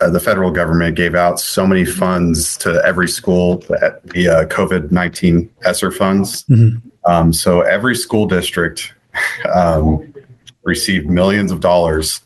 [0.00, 4.90] uh, the federal government gave out so many funds to every school, the uh, COVID
[4.90, 6.44] 19 ESSER funds.
[6.44, 6.88] Mm-hmm.
[7.10, 8.92] Um, so every school district
[9.54, 10.12] um,
[10.64, 12.20] received millions of dollars.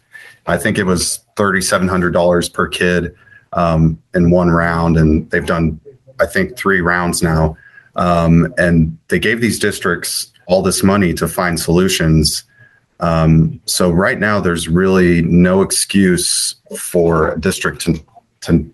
[0.46, 3.14] I think it was $3,700 per kid
[3.52, 4.96] um, in one round.
[4.96, 5.80] And they've done,
[6.18, 7.56] I think, three rounds now.
[7.96, 12.44] Um, and they gave these districts all this money to find solutions
[13.00, 17.98] um, so right now, there's really no excuse for a district to,
[18.42, 18.70] to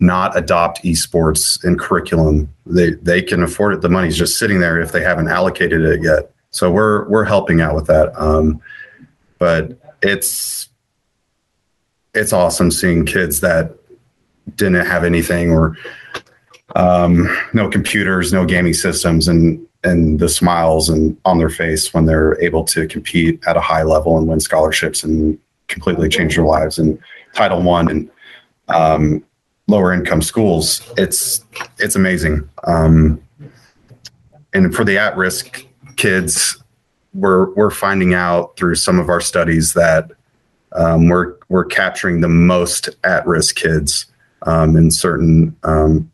[0.00, 2.52] not adopt esports in curriculum.
[2.66, 3.82] They they can afford it.
[3.82, 6.32] The money's just sitting there if they haven't allocated it yet.
[6.50, 8.18] So we're we're helping out with that.
[8.20, 8.60] Um,
[9.38, 10.70] but it's
[12.14, 13.76] it's awesome seeing kids that
[14.56, 15.76] didn't have anything or
[16.74, 22.04] um, no computers, no gaming systems, and and the smiles and on their face when
[22.04, 25.38] they're able to compete at a high level and win scholarships and
[25.68, 26.98] completely change their lives and
[27.34, 28.10] Title One and
[28.68, 29.24] um,
[29.68, 30.82] lower income schools.
[30.96, 31.44] It's
[31.78, 32.48] it's amazing.
[32.64, 33.22] Um,
[34.52, 35.64] and for the at risk
[35.96, 36.62] kids,
[37.14, 40.10] we're we're finding out through some of our studies that
[40.72, 44.06] um, we're we're capturing the most at risk kids
[44.42, 46.10] um, in certain um,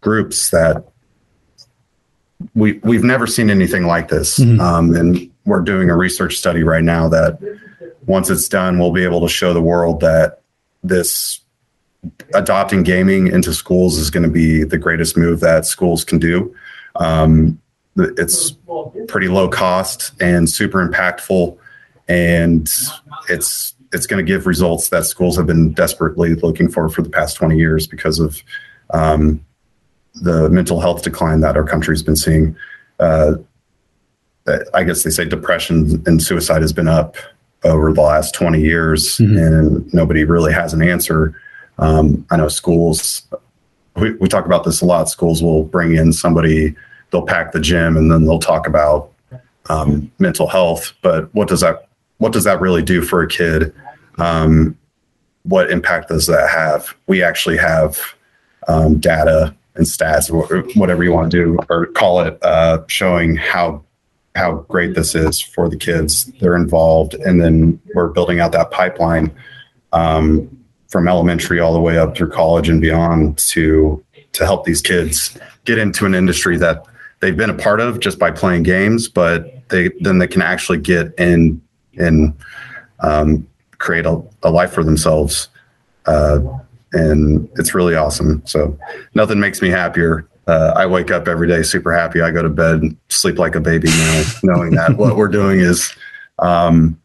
[0.00, 0.88] groups that
[2.54, 4.60] we we've never seen anything like this, mm-hmm.
[4.60, 7.38] um, and we're doing a research study right now that
[8.06, 10.40] once it's done, we'll be able to show the world that
[10.82, 11.40] this
[12.34, 16.54] adopting gaming into schools is going to be the greatest move that schools can do.
[16.96, 17.60] Um,
[17.96, 18.52] it's
[19.08, 21.56] pretty low cost and super impactful,
[22.08, 22.70] and
[23.28, 27.08] it's it's going to give results that schools have been desperately looking for for the
[27.08, 28.42] past 20 years because of
[28.90, 29.44] um,
[30.16, 32.56] the mental health decline that our country's been seeing.
[32.98, 33.34] Uh,
[34.74, 37.16] I guess they say depression and suicide has been up
[37.64, 39.36] over the last 20 years mm-hmm.
[39.36, 41.40] and nobody really has an answer.
[41.78, 43.26] Um, I know schools,
[43.96, 45.08] we, we talk about this a lot.
[45.08, 46.76] Schools will bring in somebody,
[47.10, 49.12] they'll pack the gym and then they'll talk about
[49.68, 50.92] um, mental health.
[51.02, 53.74] But what does that, what does that really do for a kid?
[54.18, 54.78] Um,
[55.42, 56.94] what impact does that have?
[57.06, 58.00] We actually have
[58.68, 60.30] um, data and stats,
[60.76, 63.82] whatever you want to do or call it, uh, showing how
[64.34, 66.26] how great this is for the kids.
[66.40, 69.34] They're involved, and then we're building out that pipeline
[69.92, 74.82] um, from elementary all the way up through college and beyond to to help these
[74.82, 76.84] kids get into an industry that
[77.20, 80.78] they've been a part of just by playing games, but they then they can actually
[80.78, 81.60] get in
[81.98, 82.34] and
[83.00, 83.46] um,
[83.78, 85.48] create a, a, life for themselves.
[86.04, 86.40] Uh,
[86.96, 88.42] and it's really awesome.
[88.46, 88.78] So
[89.14, 92.20] nothing makes me happier uh, I wake up every day super happy.
[92.20, 95.94] I go to bed, sleep like a baby now, knowing that what we're doing is
[96.38, 97.00] um,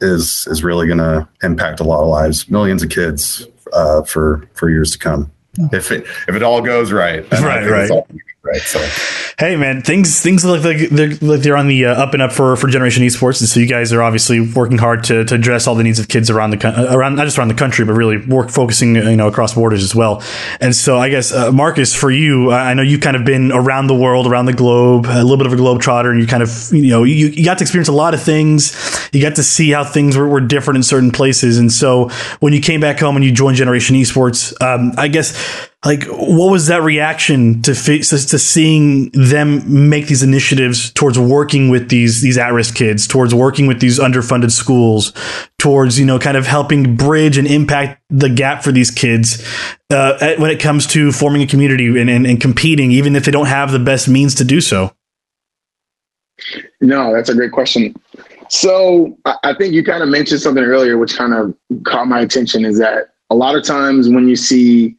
[0.00, 4.48] is is really going to impact a lot of lives, millions of kids uh, for
[4.54, 5.32] for years to come.
[5.72, 7.90] If it if it all goes right, right, right
[8.48, 8.62] right?
[8.62, 8.80] So,
[9.38, 12.32] hey, man, things things look like they're like they're on the uh, up and up
[12.32, 15.66] for for Generation Esports, and so you guys are obviously working hard to, to address
[15.66, 17.92] all the needs of kids around the uh, around not just around the country, but
[17.92, 20.22] really work focusing you know across borders as well.
[20.60, 23.86] And so, I guess uh, Marcus, for you, I know you've kind of been around
[23.86, 26.42] the world, around the globe, a little bit of a globe trotter, and you kind
[26.42, 28.74] of you know you, you got to experience a lot of things.
[29.12, 32.08] You got to see how things were, were different in certain places, and so
[32.40, 36.50] when you came back home and you joined Generation Esports, um, I guess like what
[36.50, 42.36] was that reaction to to seeing them make these initiatives towards working with these these
[42.36, 45.12] at-risk kids towards working with these underfunded schools
[45.58, 49.46] towards you know kind of helping bridge and impact the gap for these kids
[49.90, 53.32] uh, when it comes to forming a community and, and, and competing even if they
[53.32, 54.92] don't have the best means to do so?
[56.80, 57.94] No that's a great question.
[58.48, 62.64] So i think you kind of mentioned something earlier which kind of caught my attention
[62.64, 64.97] is that a lot of times when you see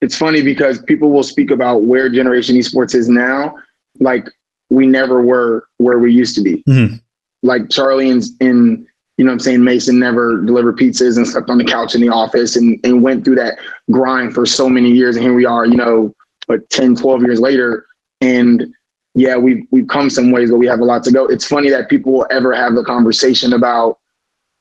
[0.00, 3.54] it's funny because people will speak about where Generation Esports is now,
[3.98, 4.28] like
[4.70, 6.62] we never were where we used to be.
[6.68, 6.96] Mm-hmm.
[7.42, 8.86] Like Charlie and, and
[9.18, 12.08] you know I'm saying, Mason never delivered pizzas and slept on the couch in the
[12.08, 13.58] office and, and went through that
[13.90, 15.16] grind for so many years.
[15.16, 16.14] And here we are, you know,
[16.48, 17.86] but 10, 12 years later.
[18.20, 18.72] And
[19.14, 21.26] yeah, we've we've come some ways, but we have a lot to go.
[21.26, 23.98] It's funny that people will ever have the conversation about,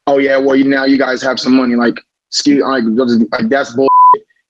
[0.07, 1.75] oh yeah, well you now you guys have some money.
[1.75, 1.97] Like,
[2.29, 2.83] excuse like,
[3.31, 3.89] like that's bull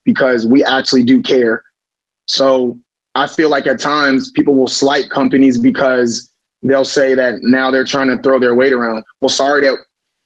[0.10, 1.64] because we actually do care.
[2.26, 2.80] So
[3.14, 6.32] I feel like at times people will slight companies because
[6.64, 9.04] they'll say that now they're trying to throw their weight around.
[9.22, 9.78] Well, sorry that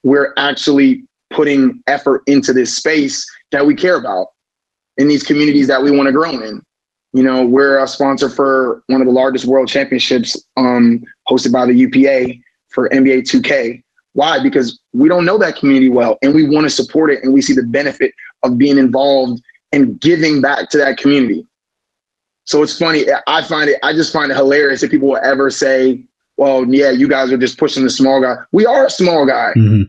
[0.04, 4.28] we're actually putting effort into this space that we care about
[4.98, 6.62] in these communities that we want to grow in.
[7.12, 11.66] You know, we're a sponsor for one of the largest world championships um, hosted by
[11.66, 13.84] the UPA for NBA 2K.
[14.14, 14.42] Why?
[14.42, 17.42] Because we don't know that community well and we want to support it and we
[17.42, 19.42] see the benefit of being involved
[19.74, 21.46] and giving back to that community.
[22.46, 23.06] So it's funny.
[23.28, 26.06] I find it, I just find it hilarious if people will ever say,
[26.38, 28.36] well, yeah, you guys are just pushing the small guy.
[28.52, 29.84] We are a small guy mm-hmm.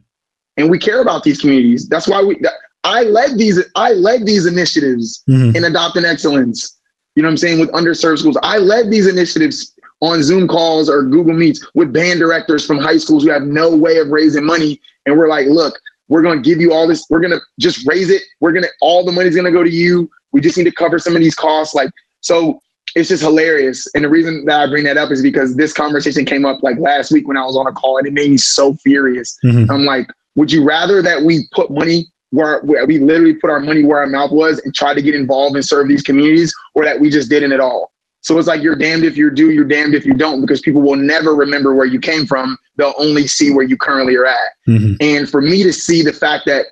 [0.57, 1.89] and we care about these communities.
[1.89, 2.41] That's why we,
[2.85, 5.57] I led these, I led these initiatives mm-hmm.
[5.57, 6.79] in adopting excellence.
[7.15, 7.61] You know what I'm saying?
[7.61, 12.19] With underserved schools, I led these initiatives on Zoom calls or Google Meets with band
[12.19, 14.81] directors from high schools who have no way of raising money.
[15.07, 17.07] And we're like, look, we're going to give you all this.
[17.09, 18.23] We're going to just raise it.
[18.41, 20.11] We're going to, all the money's going to go to you.
[20.33, 21.75] We just need to cover some of these costs.
[21.75, 21.91] Like,
[22.21, 22.61] so
[22.95, 23.89] it's just hilarious.
[23.95, 26.79] And the reason that I bring that up is because this conversation came up like
[26.79, 29.37] last week when I was on a call and it made me so furious.
[29.45, 29.71] Mm-hmm.
[29.71, 33.61] I'm like, would you rather that we put money where, where, we literally put our
[33.61, 36.85] money where our mouth was and try to get involved and serve these communities or
[36.85, 37.93] that we just didn't at all?
[38.25, 40.81] So it's like you're damned if you do, you're damned if you don't, because people
[40.81, 42.57] will never remember where you came from.
[42.77, 44.53] They'll only see where you currently are at.
[44.67, 44.95] Mm-hmm.
[45.01, 46.69] And for me to see the fact that,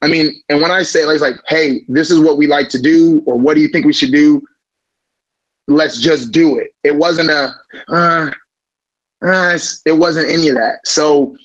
[0.00, 2.80] I mean, and when I say like, like, hey, this is what we like to
[2.80, 4.42] do, or what do you think we should do?
[5.66, 6.72] Let's just do it.
[6.84, 7.52] It wasn't a,
[7.88, 8.30] uh,
[9.22, 10.86] uh, it wasn't any of that.
[10.86, 11.36] So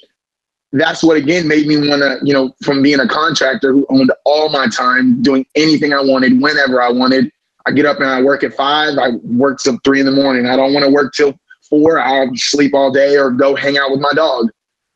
[0.72, 4.12] that's what again made me want to, you know, from being a contractor who owned
[4.24, 7.32] all my time, doing anything I wanted, whenever I wanted
[7.68, 8.98] I get up and I work at five.
[8.98, 10.46] I work till three in the morning.
[10.46, 11.38] I don't want to work till
[11.70, 12.00] four.
[12.00, 14.50] I'll sleep all day or go hang out with my dog.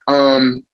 [0.07, 0.65] Um,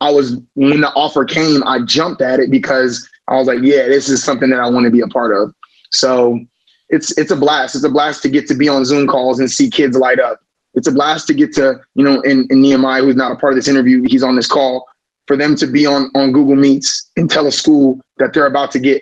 [0.00, 3.86] I was when the offer came, I jumped at it because I was like, yeah,
[3.86, 5.54] this is something that I want to be a part of.
[5.92, 6.40] So
[6.88, 7.76] it's it's a blast.
[7.76, 10.40] It's a blast to get to be on Zoom calls and see kids light up.
[10.74, 13.52] It's a blast to get to, you know, in, in Nehemiah, who's not a part
[13.52, 14.88] of this interview, he's on this call,
[15.28, 18.72] for them to be on, on Google Meets and tell a school that they're about
[18.72, 19.00] to get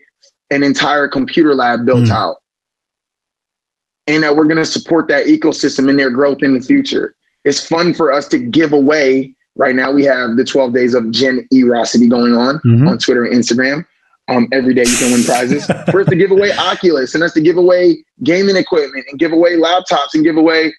[0.50, 2.10] an entire computer lab built mm.
[2.10, 2.41] out
[4.06, 7.14] and that we're going to support that ecosystem and their growth in the future.
[7.44, 9.34] It's fun for us to give away.
[9.54, 12.88] Right now, we have the 12 days of Gen Erosity going on mm-hmm.
[12.88, 13.86] on Twitter and Instagram.
[14.28, 15.66] Um, every day you can win prizes.
[15.90, 19.32] for us to give away Oculus and us to give away gaming equipment and give
[19.32, 20.72] away laptops and give away.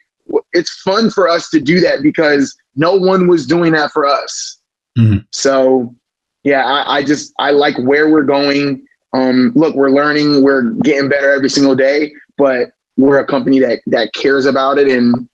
[0.54, 4.58] It's fun for us to do that because no one was doing that for us.
[4.98, 5.20] Mm-hmm.
[5.32, 5.94] So,
[6.44, 8.86] yeah, I, I just I like where we're going.
[9.14, 13.82] Um, look, we're learning, we're getting better every single day, but we're a company that
[13.88, 15.28] that cares about it, and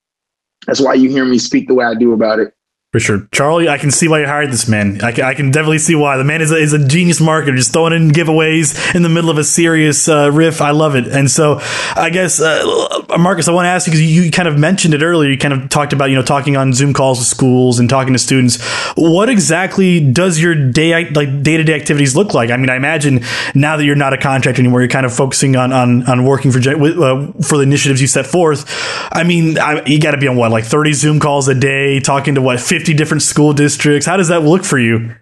[0.67, 2.53] that's why you hear me speak the way I do about it.
[2.91, 3.27] For sure.
[3.31, 5.01] Charlie, I can see why you hired this man.
[5.01, 6.17] I can, I can definitely see why.
[6.17, 9.29] The man is a, is a genius marketer, just throwing in giveaways in the middle
[9.29, 10.59] of a serious uh, riff.
[10.59, 11.07] I love it.
[11.07, 11.59] And so
[11.95, 15.03] I guess, uh, Marcus, I want to ask you, because you kind of mentioned it
[15.03, 15.29] earlier.
[15.29, 18.13] You kind of talked about, you know, talking on Zoom calls with schools and talking
[18.13, 18.59] to students.
[18.95, 22.49] What exactly does your day, like day to day activities look like?
[22.49, 23.23] I mean, I imagine
[23.53, 26.51] now that you're not a contractor anymore, you're kind of focusing on, on, on working
[26.51, 28.65] for, uh, for the initiatives you set forth.
[29.11, 31.99] I mean, I, you got to be on what, like 30 Zoom calls a day,
[31.99, 34.05] talking to what, 50 different school districts.
[34.05, 35.15] How does that look for you?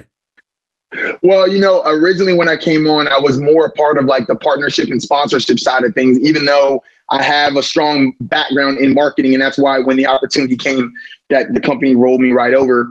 [1.22, 4.28] Well, you know, originally when I came on, I was more a part of like
[4.28, 8.94] the partnership and sponsorship side of things, even though I have a strong background in
[8.94, 9.34] marketing.
[9.34, 10.94] And that's why when the opportunity came,
[11.30, 12.90] that the company rolled me right over.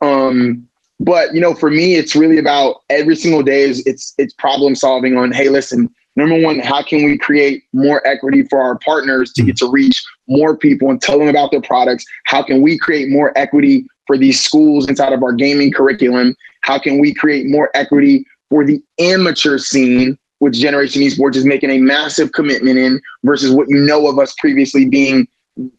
[0.00, 0.68] Um,
[1.00, 4.74] but you know, for me, it's really about every single day is it's it's problem
[4.74, 9.32] solving on, hey, listen, number one, how can we create more equity for our partners
[9.32, 12.04] to get to reach more people and tell them about their products?
[12.26, 16.36] How can we create more equity for these schools inside of our gaming curriculum?
[16.62, 21.70] How can we create more equity for the amateur scene, which Generation Esports is making
[21.70, 25.28] a massive commitment in versus what you know of us previously being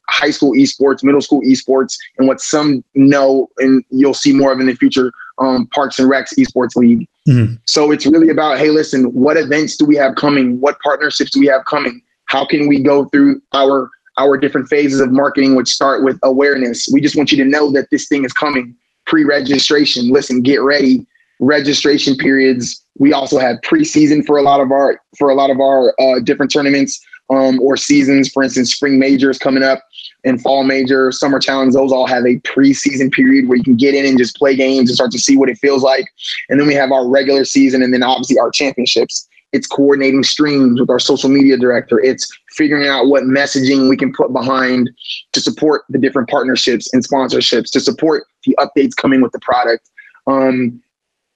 [0.07, 4.59] high school esports, middle school esports, and what some know and you'll see more of
[4.59, 7.07] in the future, um, Parks and Recs Esports League.
[7.27, 7.55] Mm-hmm.
[7.65, 10.59] So it's really about, hey, listen, what events do we have coming?
[10.61, 12.01] What partnerships do we have coming?
[12.25, 16.87] How can we go through our our different phases of marketing, which start with awareness.
[16.91, 18.75] We just want you to know that this thing is coming.
[19.05, 20.09] Pre-registration.
[20.09, 21.05] Listen, get ready.
[21.39, 22.81] Registration periods.
[22.97, 26.19] We also have preseason for a lot of our for a lot of our uh,
[26.21, 26.99] different tournaments
[27.29, 28.29] um, or seasons.
[28.29, 29.83] For instance, spring majors coming up
[30.23, 31.73] and fall major, summer challenge.
[31.73, 34.89] Those all have a preseason period where you can get in and just play games
[34.89, 36.07] and start to see what it feels like.
[36.49, 39.27] And then we have our regular season, and then obviously our championships.
[39.51, 41.99] It's coordinating streams with our social media director.
[41.99, 44.89] It's figuring out what messaging we can put behind
[45.33, 49.89] to support the different partnerships and sponsorships, to support the updates coming with the product.
[50.27, 50.81] Um,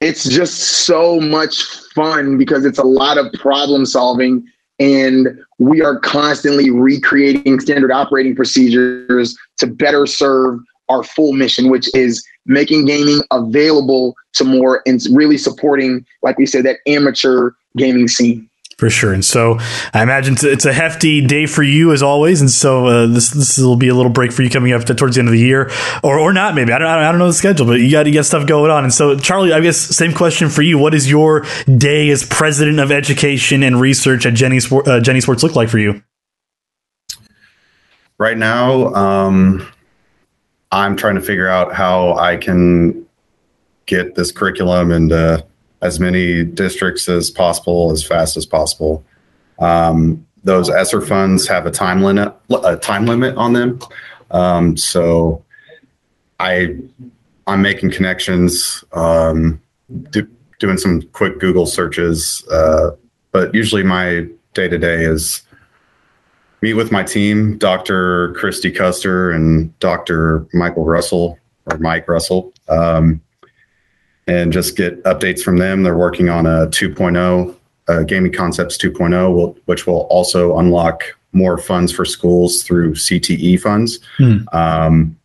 [0.01, 4.45] it's just so much fun because it's a lot of problem solving
[4.79, 11.93] and we are constantly recreating standard operating procedures to better serve our full mission, which
[11.95, 18.07] is making gaming available to more and really supporting, like we said, that amateur gaming
[18.07, 18.49] scene.
[18.79, 19.57] For sure, and so
[19.93, 23.57] I imagine it's a hefty day for you as always, and so uh, this this
[23.57, 25.39] will be a little break for you coming up to, towards the end of the
[25.39, 25.69] year,
[26.01, 28.13] or or not maybe I don't I don't know the schedule, but you got you
[28.13, 30.77] got stuff going on, and so Charlie, I guess same question for you.
[30.77, 31.45] What is your
[31.77, 35.79] day as president of education and research at Jenny uh, Gen Esports look like for
[35.79, 36.01] you?
[38.17, 39.67] Right now, um,
[40.71, 43.05] I'm trying to figure out how I can
[43.85, 45.41] get this curriculum uh,
[45.81, 49.03] as many districts as possible as fast as possible.
[49.59, 53.79] Um, those ESSER funds have a time limit, a time limit on them.
[54.31, 55.43] Um, so
[56.39, 56.77] I,
[57.47, 59.59] I'm making connections, um,
[60.11, 60.27] do,
[60.59, 62.91] doing some quick Google searches, uh,
[63.31, 65.41] but usually my day to day is
[66.61, 68.33] meet with my team, Dr.
[68.33, 70.45] Christy Custer and Dr.
[70.53, 72.53] Michael Russell or Mike Russell.
[72.67, 73.21] Um,
[74.27, 75.83] and just get updates from them.
[75.83, 77.55] They're working on a 2.0,
[77.87, 83.59] uh, Gaming Concepts 2.0, will, which will also unlock more funds for schools through CTE
[83.59, 83.99] funds.
[84.17, 84.37] Hmm.
[84.51, 85.19] Um,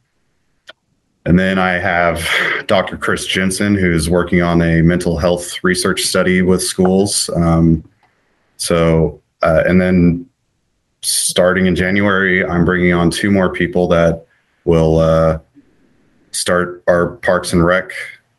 [1.26, 2.22] and then I have
[2.66, 2.96] Dr.
[2.96, 7.30] Chris Jensen, who's working on a mental health research study with schools.
[7.34, 7.82] Um,
[8.56, 10.26] so, uh, and then
[11.04, 14.26] starting in January, I'm bringing on two more people that
[14.64, 15.38] will uh,
[16.30, 17.92] start our Parks and Rec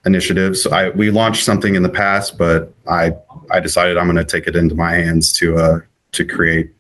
[0.06, 0.68] initiatives.
[0.68, 3.14] I we launched something in the past, but I
[3.52, 5.80] I decided I'm going to take it into my hands to uh
[6.14, 6.72] to create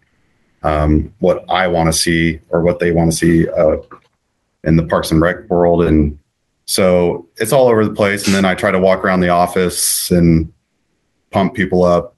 [0.63, 3.77] um, what I want to see or what they want to see uh,
[4.63, 6.17] in the Parks and Rec world, and
[6.65, 8.25] so it's all over the place.
[8.25, 10.51] And then I try to walk around the office and
[11.31, 12.15] pump people up.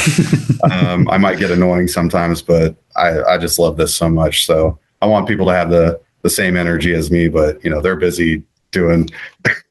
[0.70, 4.46] um, I might get annoying sometimes, but I I just love this so much.
[4.46, 7.80] So I want people to have the the same energy as me, but you know
[7.80, 9.08] they're busy doing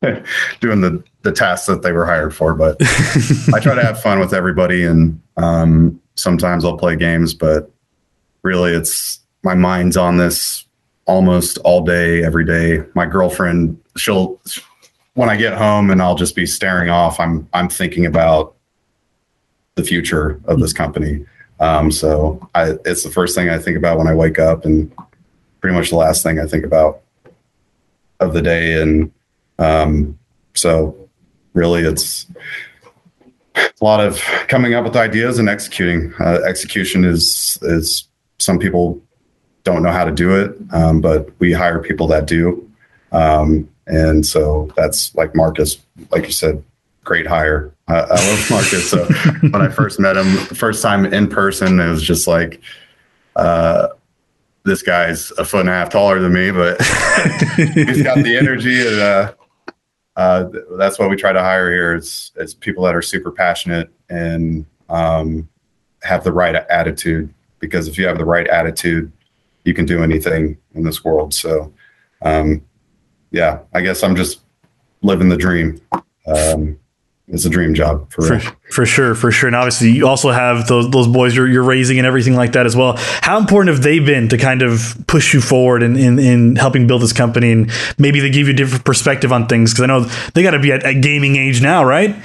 [0.60, 2.54] doing the the tasks that they were hired for.
[2.54, 2.78] But
[3.54, 7.72] I try to have fun with everybody, and um, sometimes I'll play games, but
[8.44, 10.66] really, it's my mind's on this
[11.06, 12.84] almost all day, every day.
[12.94, 14.40] My girlfriend, she'll
[15.16, 17.20] when I get home and I'll just be staring off.
[17.20, 18.56] I'm I'm thinking about
[19.82, 21.26] the future of this company.
[21.60, 24.92] Um, so I, it's the first thing I think about when I wake up, and
[25.60, 27.02] pretty much the last thing I think about
[28.20, 28.82] of the day.
[28.82, 29.12] And
[29.60, 30.18] um,
[30.54, 30.96] so,
[31.54, 32.28] really, it's
[33.56, 36.14] a lot of coming up with ideas and executing.
[36.20, 38.08] Uh, execution is is
[38.40, 39.00] some people
[39.64, 42.68] don't know how to do it, um, but we hire people that do.
[43.12, 45.78] Um, and so that's like Marcus,
[46.10, 46.64] like you said,
[47.04, 47.74] great hire.
[47.88, 48.90] Uh, I love Marcus.
[48.90, 49.06] So
[49.42, 52.62] when I first met him, first time in person, it was just like,
[53.36, 53.90] uh,
[54.64, 56.80] this guy's a foot and a half taller than me, but
[57.56, 59.34] he's got the energy, and uh,
[60.16, 61.96] uh, that's what we try to hire here.
[61.96, 65.50] It's it's people that are super passionate and um,
[66.04, 67.34] have the right attitude.
[67.60, 69.12] Because if you have the right attitude,
[69.66, 71.34] you can do anything in this world.
[71.34, 71.74] So,
[72.24, 72.64] um,
[73.32, 74.42] yeah, I guess I'm just
[75.02, 75.80] living the dream.
[76.28, 76.80] Um,
[77.32, 79.48] it's a dream job for, for, for sure, for sure.
[79.48, 82.66] And obviously, you also have those those boys you're, you're raising and everything like that
[82.66, 82.96] as well.
[82.98, 86.88] How important have they been to kind of push you forward in, in, in helping
[86.88, 87.54] build this company?
[87.54, 90.02] And maybe they give you a different perspective on things because I know
[90.34, 92.16] they got to be at, at, gaming age now, right?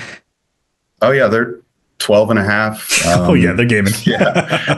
[1.00, 1.60] Oh yeah, they're
[1.98, 3.06] 12 and a half.
[3.06, 3.94] Um, oh yeah, they're gaming.
[4.02, 4.32] yeah,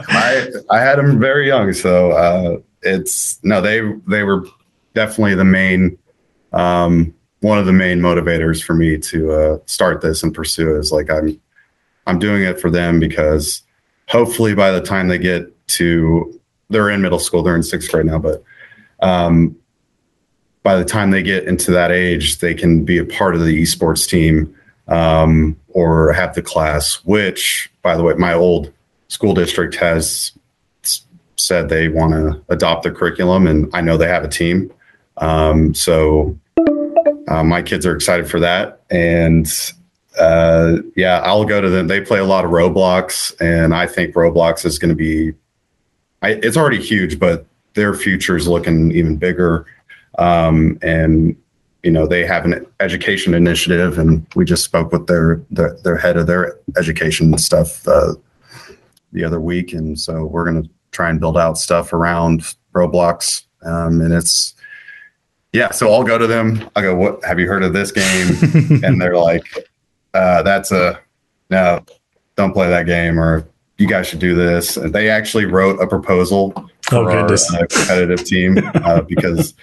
[0.09, 4.45] I I had them very young, so uh, it's no, they they were
[4.93, 5.97] definitely the main.
[6.53, 10.91] Um, one of the main motivators for me to uh, start this and pursue is
[10.91, 11.39] like I'm
[12.05, 13.61] I'm doing it for them because
[14.07, 18.05] hopefully by the time they get to they're in middle school, they're in sixth grade
[18.05, 18.43] now, but
[19.01, 19.55] um,
[20.63, 23.61] by the time they get into that age, they can be a part of the
[23.61, 24.53] esports team
[24.87, 26.95] um, or have the class.
[27.05, 28.71] Which, by the way, my old
[29.07, 30.31] school district has
[31.37, 34.71] said they want to adopt the curriculum, and I know they have a team.
[35.17, 36.37] Um, so
[37.29, 39.47] uh, my kids are excited for that, and
[40.19, 41.87] uh, yeah, I'll go to them.
[41.87, 45.33] They play a lot of Roblox, and I think Roblox is going to be.
[46.21, 49.65] I, it's already huge, but their future is looking even bigger.
[50.17, 51.35] Um, and
[51.83, 55.97] you know they have an education initiative, and we just spoke with their their, their
[55.97, 58.15] head of their education stuff uh,
[59.13, 63.43] the other week, and so we're going to try and build out stuff around Roblox.
[63.63, 64.55] Um, and it's
[65.53, 66.69] yeah, so I'll go to them.
[66.75, 69.43] I go, "What have you heard of this game?" and they're like,
[70.13, 70.99] uh, "That's a
[71.49, 71.83] no,
[72.35, 73.47] don't play that game," or
[73.77, 76.51] "You guys should do this." And they actually wrote a proposal
[76.83, 79.55] for oh, our uh, competitive team uh, because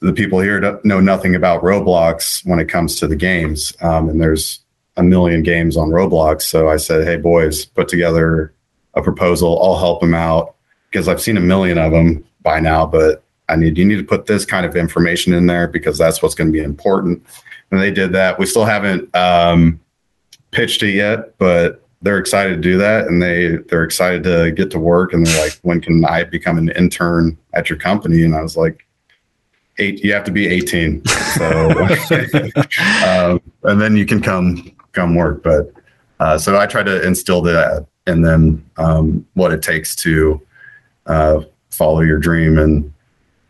[0.00, 4.20] the people here know nothing about Roblox when it comes to the games, um, and
[4.20, 4.60] there's
[4.96, 6.42] a million games on Roblox.
[6.42, 8.54] So I said, "Hey, boys, put together
[8.94, 9.60] a proposal.
[9.60, 10.54] I'll help them out
[10.90, 14.04] because I've seen a million of them by now, but." I need you need to
[14.04, 17.24] put this kind of information in there because that's what's going to be important.
[17.70, 18.38] And they did that.
[18.38, 19.80] We still haven't um,
[20.50, 24.70] pitched it yet, but they're excited to do that, and they they're excited to get
[24.72, 25.12] to work.
[25.12, 28.56] And they're like, "When can I become an intern at your company?" And I was
[28.56, 28.86] like,
[29.78, 31.70] eight you have to be 18 so
[33.06, 35.72] um, and then you can come come work but
[36.20, 40.40] uh, so i try to instill that and then um, what it takes to
[41.06, 41.40] uh,
[41.70, 42.92] follow your dream and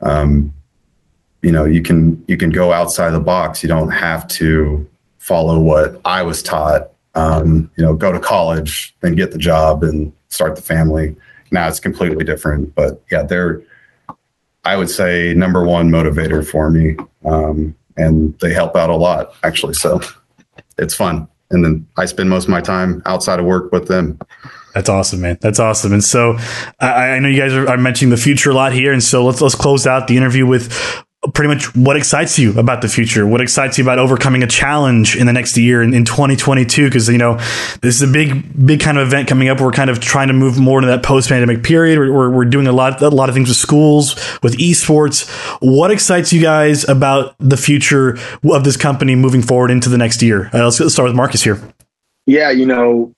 [0.00, 0.52] um,
[1.42, 3.62] you know you can you can go outside the box.
[3.62, 4.88] You don't have to
[5.18, 6.90] follow what i was taught.
[7.14, 11.16] Um, you know go to college then get the job and start the family.
[11.50, 13.62] Now it's completely different but yeah they're
[14.64, 16.96] i would say number one motivator for me.
[17.24, 19.74] Um, and they help out a lot actually.
[19.74, 20.00] So
[20.78, 21.28] it's fun.
[21.50, 24.18] And then i spend most of my time outside of work with them
[24.76, 25.38] that's awesome, man.
[25.40, 25.94] That's awesome.
[25.94, 26.36] And so
[26.78, 29.24] I, I know you guys are, are, mentioning the future a lot here, and so
[29.24, 30.70] let's let's close out the interview with
[31.32, 33.26] pretty much what excites you about the future?
[33.26, 37.08] What excites you about overcoming a challenge in the next year in, in 2022 because
[37.08, 37.38] you know
[37.80, 39.62] this is a big big kind of event coming up.
[39.62, 41.98] We're kind of trying to move more into that post-pandemic period.
[41.98, 45.26] We're, we're doing a lot a lot of things with schools with esports.
[45.62, 50.20] What excites you guys about the future of this company moving forward into the next
[50.20, 50.50] year?
[50.52, 51.58] Uh, let's, let's start with marcus here.
[52.26, 53.15] Yeah you know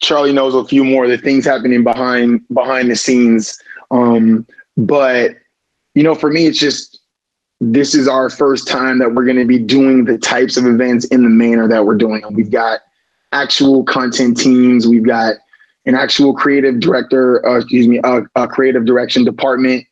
[0.00, 3.58] Charlie knows a few more of the things happening behind behind the scenes.
[3.90, 4.46] Um,
[4.76, 5.36] but
[5.94, 7.00] you know, for me, it's just
[7.60, 11.04] this is our first time that we're going to be doing the types of events
[11.06, 12.34] in the manner that we're doing them.
[12.34, 12.80] We've got
[13.30, 14.88] actual content teams.
[14.88, 15.36] We've got
[15.86, 19.86] an actual creative director, uh, excuse me, a, a, creative direction department.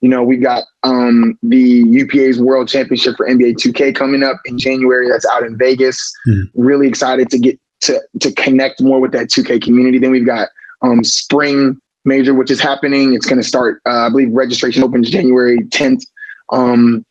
[0.00, 4.58] You know, we've got um, the UPA's World Championship for NBA 2K coming up in
[4.58, 5.08] January.
[5.08, 6.12] That's out in Vegas.
[6.28, 6.50] Mm.
[6.54, 9.98] Really excited to get to to connect more with that 2K community.
[9.98, 10.48] Then we've got
[10.82, 13.14] um, spring major, which is happening.
[13.14, 16.06] It's going to start, uh, I believe, registration opens January 10th.
[16.50, 17.04] Um,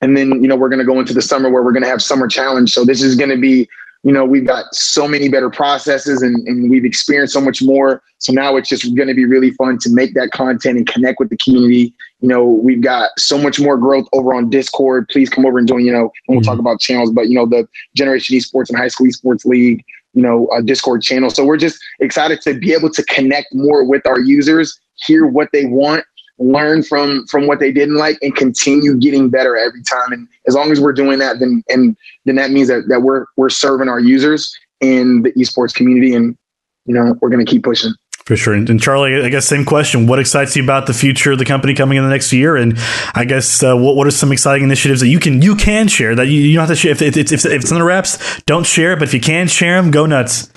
[0.00, 1.88] and then, you know, we're going to go into the summer where we're going to
[1.88, 2.72] have summer challenge.
[2.72, 3.68] So this is going to be,
[4.02, 8.02] you know, we've got so many better processes and, and we've experienced so much more.
[8.18, 11.18] So now it's just going to be really fun to make that content and connect
[11.18, 11.94] with the community.
[12.20, 15.08] You know, we've got so much more growth over on Discord.
[15.08, 16.50] Please come over and join, you know, and we'll mm-hmm.
[16.50, 19.84] talk about channels, but, you know, the Generation Esports and High School Esports League,
[20.16, 21.28] you know, a Discord channel.
[21.28, 25.50] So we're just excited to be able to connect more with our users, hear what
[25.52, 26.04] they want,
[26.38, 30.54] learn from from what they didn't like and continue getting better every time and as
[30.54, 31.96] long as we're doing that then and
[32.26, 36.36] then that means that, that we're we're serving our users in the esports community and
[36.84, 37.90] you know we're going to keep pushing
[38.26, 38.54] for sure.
[38.54, 40.08] And, and, Charlie, I guess same question.
[40.08, 42.56] What excites you about the future of the company coming in the next year?
[42.56, 42.76] And
[43.14, 46.14] I guess uh, what what are some exciting initiatives that you can you can share
[46.16, 48.42] that you, you don't have to share if, if, if, if it's in the wraps,
[48.42, 48.98] don't share it.
[48.98, 50.50] But if you can share them, go nuts.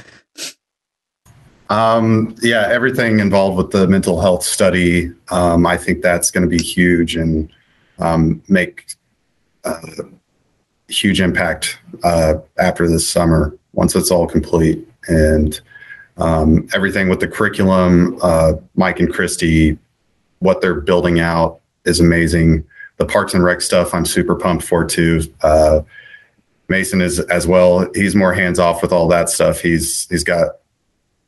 [1.69, 6.49] Um, yeah, everything involved with the mental health study, um, I think that's going to
[6.49, 7.47] be huge and
[7.99, 8.87] um, make
[9.63, 9.81] a uh,
[10.87, 14.83] huge impact uh, after this summer once it's all complete.
[15.07, 15.61] And
[16.19, 19.77] um, everything with the curriculum, uh, Mike and Christy,
[20.39, 22.65] what they're building out is amazing.
[22.97, 25.21] The Parks and Rec stuff, I'm super pumped for too.
[25.41, 25.81] Uh,
[26.67, 27.89] Mason is as well.
[27.95, 29.59] He's more hands off with all that stuff.
[29.61, 30.57] He's he's got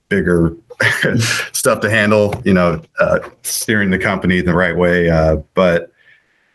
[0.10, 0.56] bigger
[1.52, 5.10] stuff to handle, you know, uh, steering the company the right way.
[5.10, 5.92] Uh, but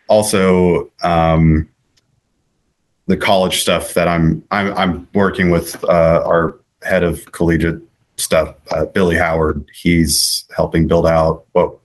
[0.09, 1.69] also um,
[3.07, 7.83] the college stuff that I'm I'm, I'm working with uh, our head of collegiate
[8.17, 9.65] stuff, uh, Billy Howard.
[9.73, 11.77] He's helping build out what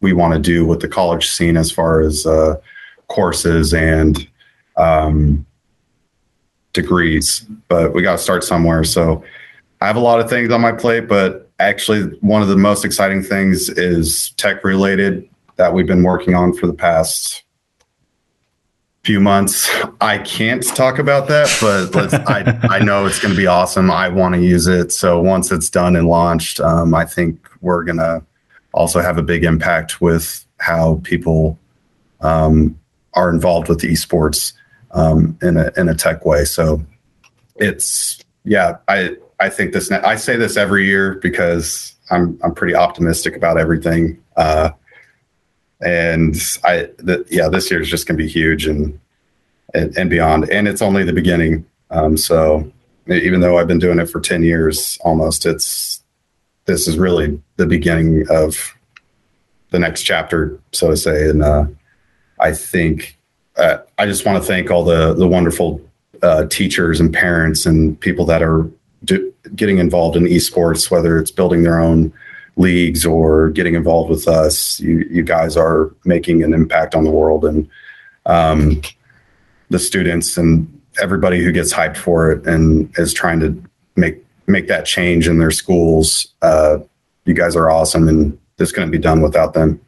[0.00, 2.56] we want to do with the college scene as far as uh,
[3.08, 4.28] courses and
[4.76, 5.44] um,
[6.72, 7.40] degrees.
[7.68, 8.84] But we got to start somewhere.
[8.84, 9.24] So
[9.80, 12.84] I have a lot of things on my plate, but actually, one of the most
[12.84, 17.42] exciting things is tech related that we've been working on for the past
[19.08, 19.70] few months.
[20.02, 23.90] I can't talk about that, but I, I know it's going to be awesome.
[23.90, 24.92] I want to use it.
[24.92, 28.22] So once it's done and launched, um, I think we're going to
[28.74, 31.58] also have a big impact with how people
[32.20, 32.78] um,
[33.14, 34.52] are involved with esports
[34.90, 36.44] um, in a in a tech way.
[36.44, 36.84] So
[37.56, 39.90] it's yeah, I I think this.
[39.90, 44.22] I say this every year because I'm I'm pretty optimistic about everything.
[44.36, 44.72] Uh,
[45.80, 48.98] and I, the, yeah, this year is just going to be huge and,
[49.74, 50.50] and, and beyond.
[50.50, 51.64] And it's only the beginning.
[51.90, 52.70] Um, so
[53.06, 56.02] even though I've been doing it for ten years almost, it's
[56.66, 58.74] this is really the beginning of
[59.70, 61.28] the next chapter, so to say.
[61.28, 61.66] And uh,
[62.40, 63.18] I think
[63.56, 65.80] uh, I just want to thank all the the wonderful
[66.22, 68.68] uh, teachers and parents and people that are
[69.04, 72.12] do, getting involved in esports, whether it's building their own
[72.58, 74.78] leagues or getting involved with us.
[74.80, 77.68] You, you guys are making an impact on the world and
[78.26, 78.82] um,
[79.70, 80.68] the students and
[81.00, 83.62] everybody who gets hyped for it and is trying to
[83.96, 86.28] make make that change in their schools.
[86.42, 86.78] Uh,
[87.24, 89.80] you guys are awesome, and this couldn't be done without them.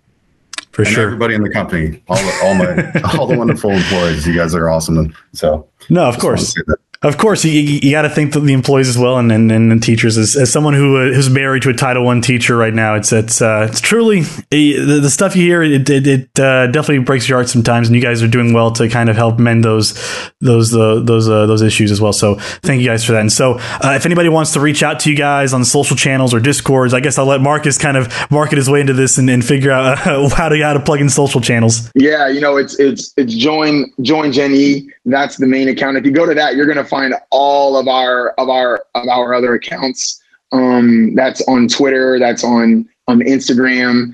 [0.72, 4.26] For and sure, everybody in the company, all the, all my all the wonderful employees,
[4.26, 5.14] you guys are awesome.
[5.32, 6.54] So no, of course.
[7.02, 10.18] Of course, you, you got to think the employees as well, and and, and teachers.
[10.18, 13.10] As, as someone who uh, who's married to a Title One teacher right now, it's
[13.10, 14.20] it's uh, it's truly
[14.50, 15.62] the, the, stuff you hear.
[15.62, 18.70] It it, it uh, definitely breaks your heart sometimes, and you guys are doing well
[18.72, 19.94] to kind of help mend those
[20.42, 22.12] those uh, those uh, those issues as well.
[22.12, 23.20] So thank you guys for that.
[23.20, 26.34] And so, uh, if anybody wants to reach out to you guys on social channels
[26.34, 29.30] or discords, I guess I'll let Marcus kind of market his way into this and,
[29.30, 29.96] and figure out
[30.32, 31.90] how to how to plug in social channels.
[31.94, 34.90] Yeah, you know, it's it's it's join join Gen E.
[35.06, 35.96] That's the main account.
[35.96, 39.32] If you go to that, you're gonna find all of our of our of our
[39.32, 40.20] other accounts.
[40.52, 42.18] Um, that's on Twitter.
[42.18, 44.12] That's on on Instagram.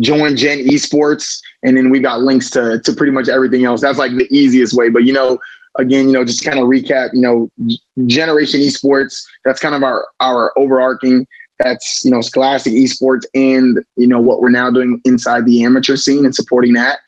[0.00, 3.80] Join Gen Esports, and then we got links to to pretty much everything else.
[3.80, 4.88] That's like the easiest way.
[4.88, 5.38] But you know,
[5.78, 7.10] again, you know, just kind of recap.
[7.12, 7.50] You know,
[8.06, 9.24] Generation Esports.
[9.44, 11.26] That's kind of our our overarching.
[11.58, 15.96] That's you know, Scholastic Esports, and you know what we're now doing inside the amateur
[15.96, 16.98] scene and supporting that.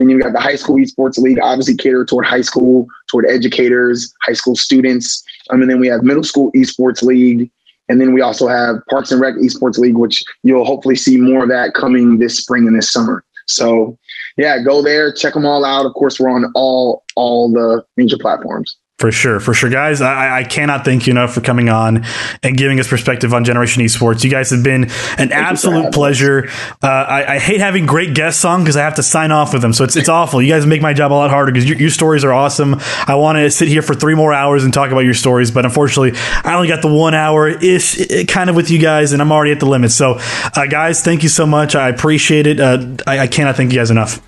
[0.00, 4.14] And you've got the high school esports league, obviously catered toward high school, toward educators,
[4.22, 5.24] high school students.
[5.50, 7.50] Um, and then we have middle school esports league.
[7.88, 11.42] And then we also have Parks and Rec esports league, which you'll hopefully see more
[11.44, 13.24] of that coming this spring and this summer.
[13.46, 13.98] So
[14.36, 15.86] yeah, go there, check them all out.
[15.86, 18.76] Of course, we're on all all the major platforms.
[18.98, 20.00] For sure, for sure, guys.
[20.00, 22.04] I, I, cannot thank you enough for coming on
[22.42, 24.24] and giving us perspective on Generation Esports.
[24.24, 26.48] You guys have been an absolute pleasure.
[26.82, 29.62] Uh, I, I, hate having great guests on because I have to sign off with
[29.62, 30.42] them, so it's it's awful.
[30.42, 32.74] You guys make my job a lot harder because your, your, stories are awesome.
[33.06, 35.64] I want to sit here for three more hours and talk about your stories, but
[35.64, 39.30] unfortunately, I only got the one hour ish, kind of with you guys, and I'm
[39.30, 39.92] already at the limit.
[39.92, 40.18] So,
[40.56, 41.76] uh, guys, thank you so much.
[41.76, 42.58] I appreciate it.
[42.58, 44.20] Uh, I, I cannot thank you guys enough.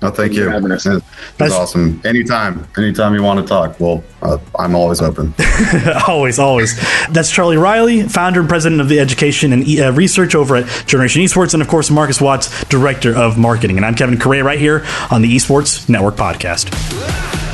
[0.00, 0.48] Oh, thank you.
[0.48, 0.84] That's,
[1.38, 2.00] That's awesome.
[2.04, 5.34] Anytime, anytime you want to talk, well, uh, I'm always open.
[6.08, 6.78] always, always.
[7.10, 11.22] That's Charlie Riley, founder and president of the education and uh, research over at Generation
[11.22, 13.76] Esports, and of course, Marcus Watts, director of marketing.
[13.76, 17.47] And I'm Kevin Correa right here on the Esports Network podcast.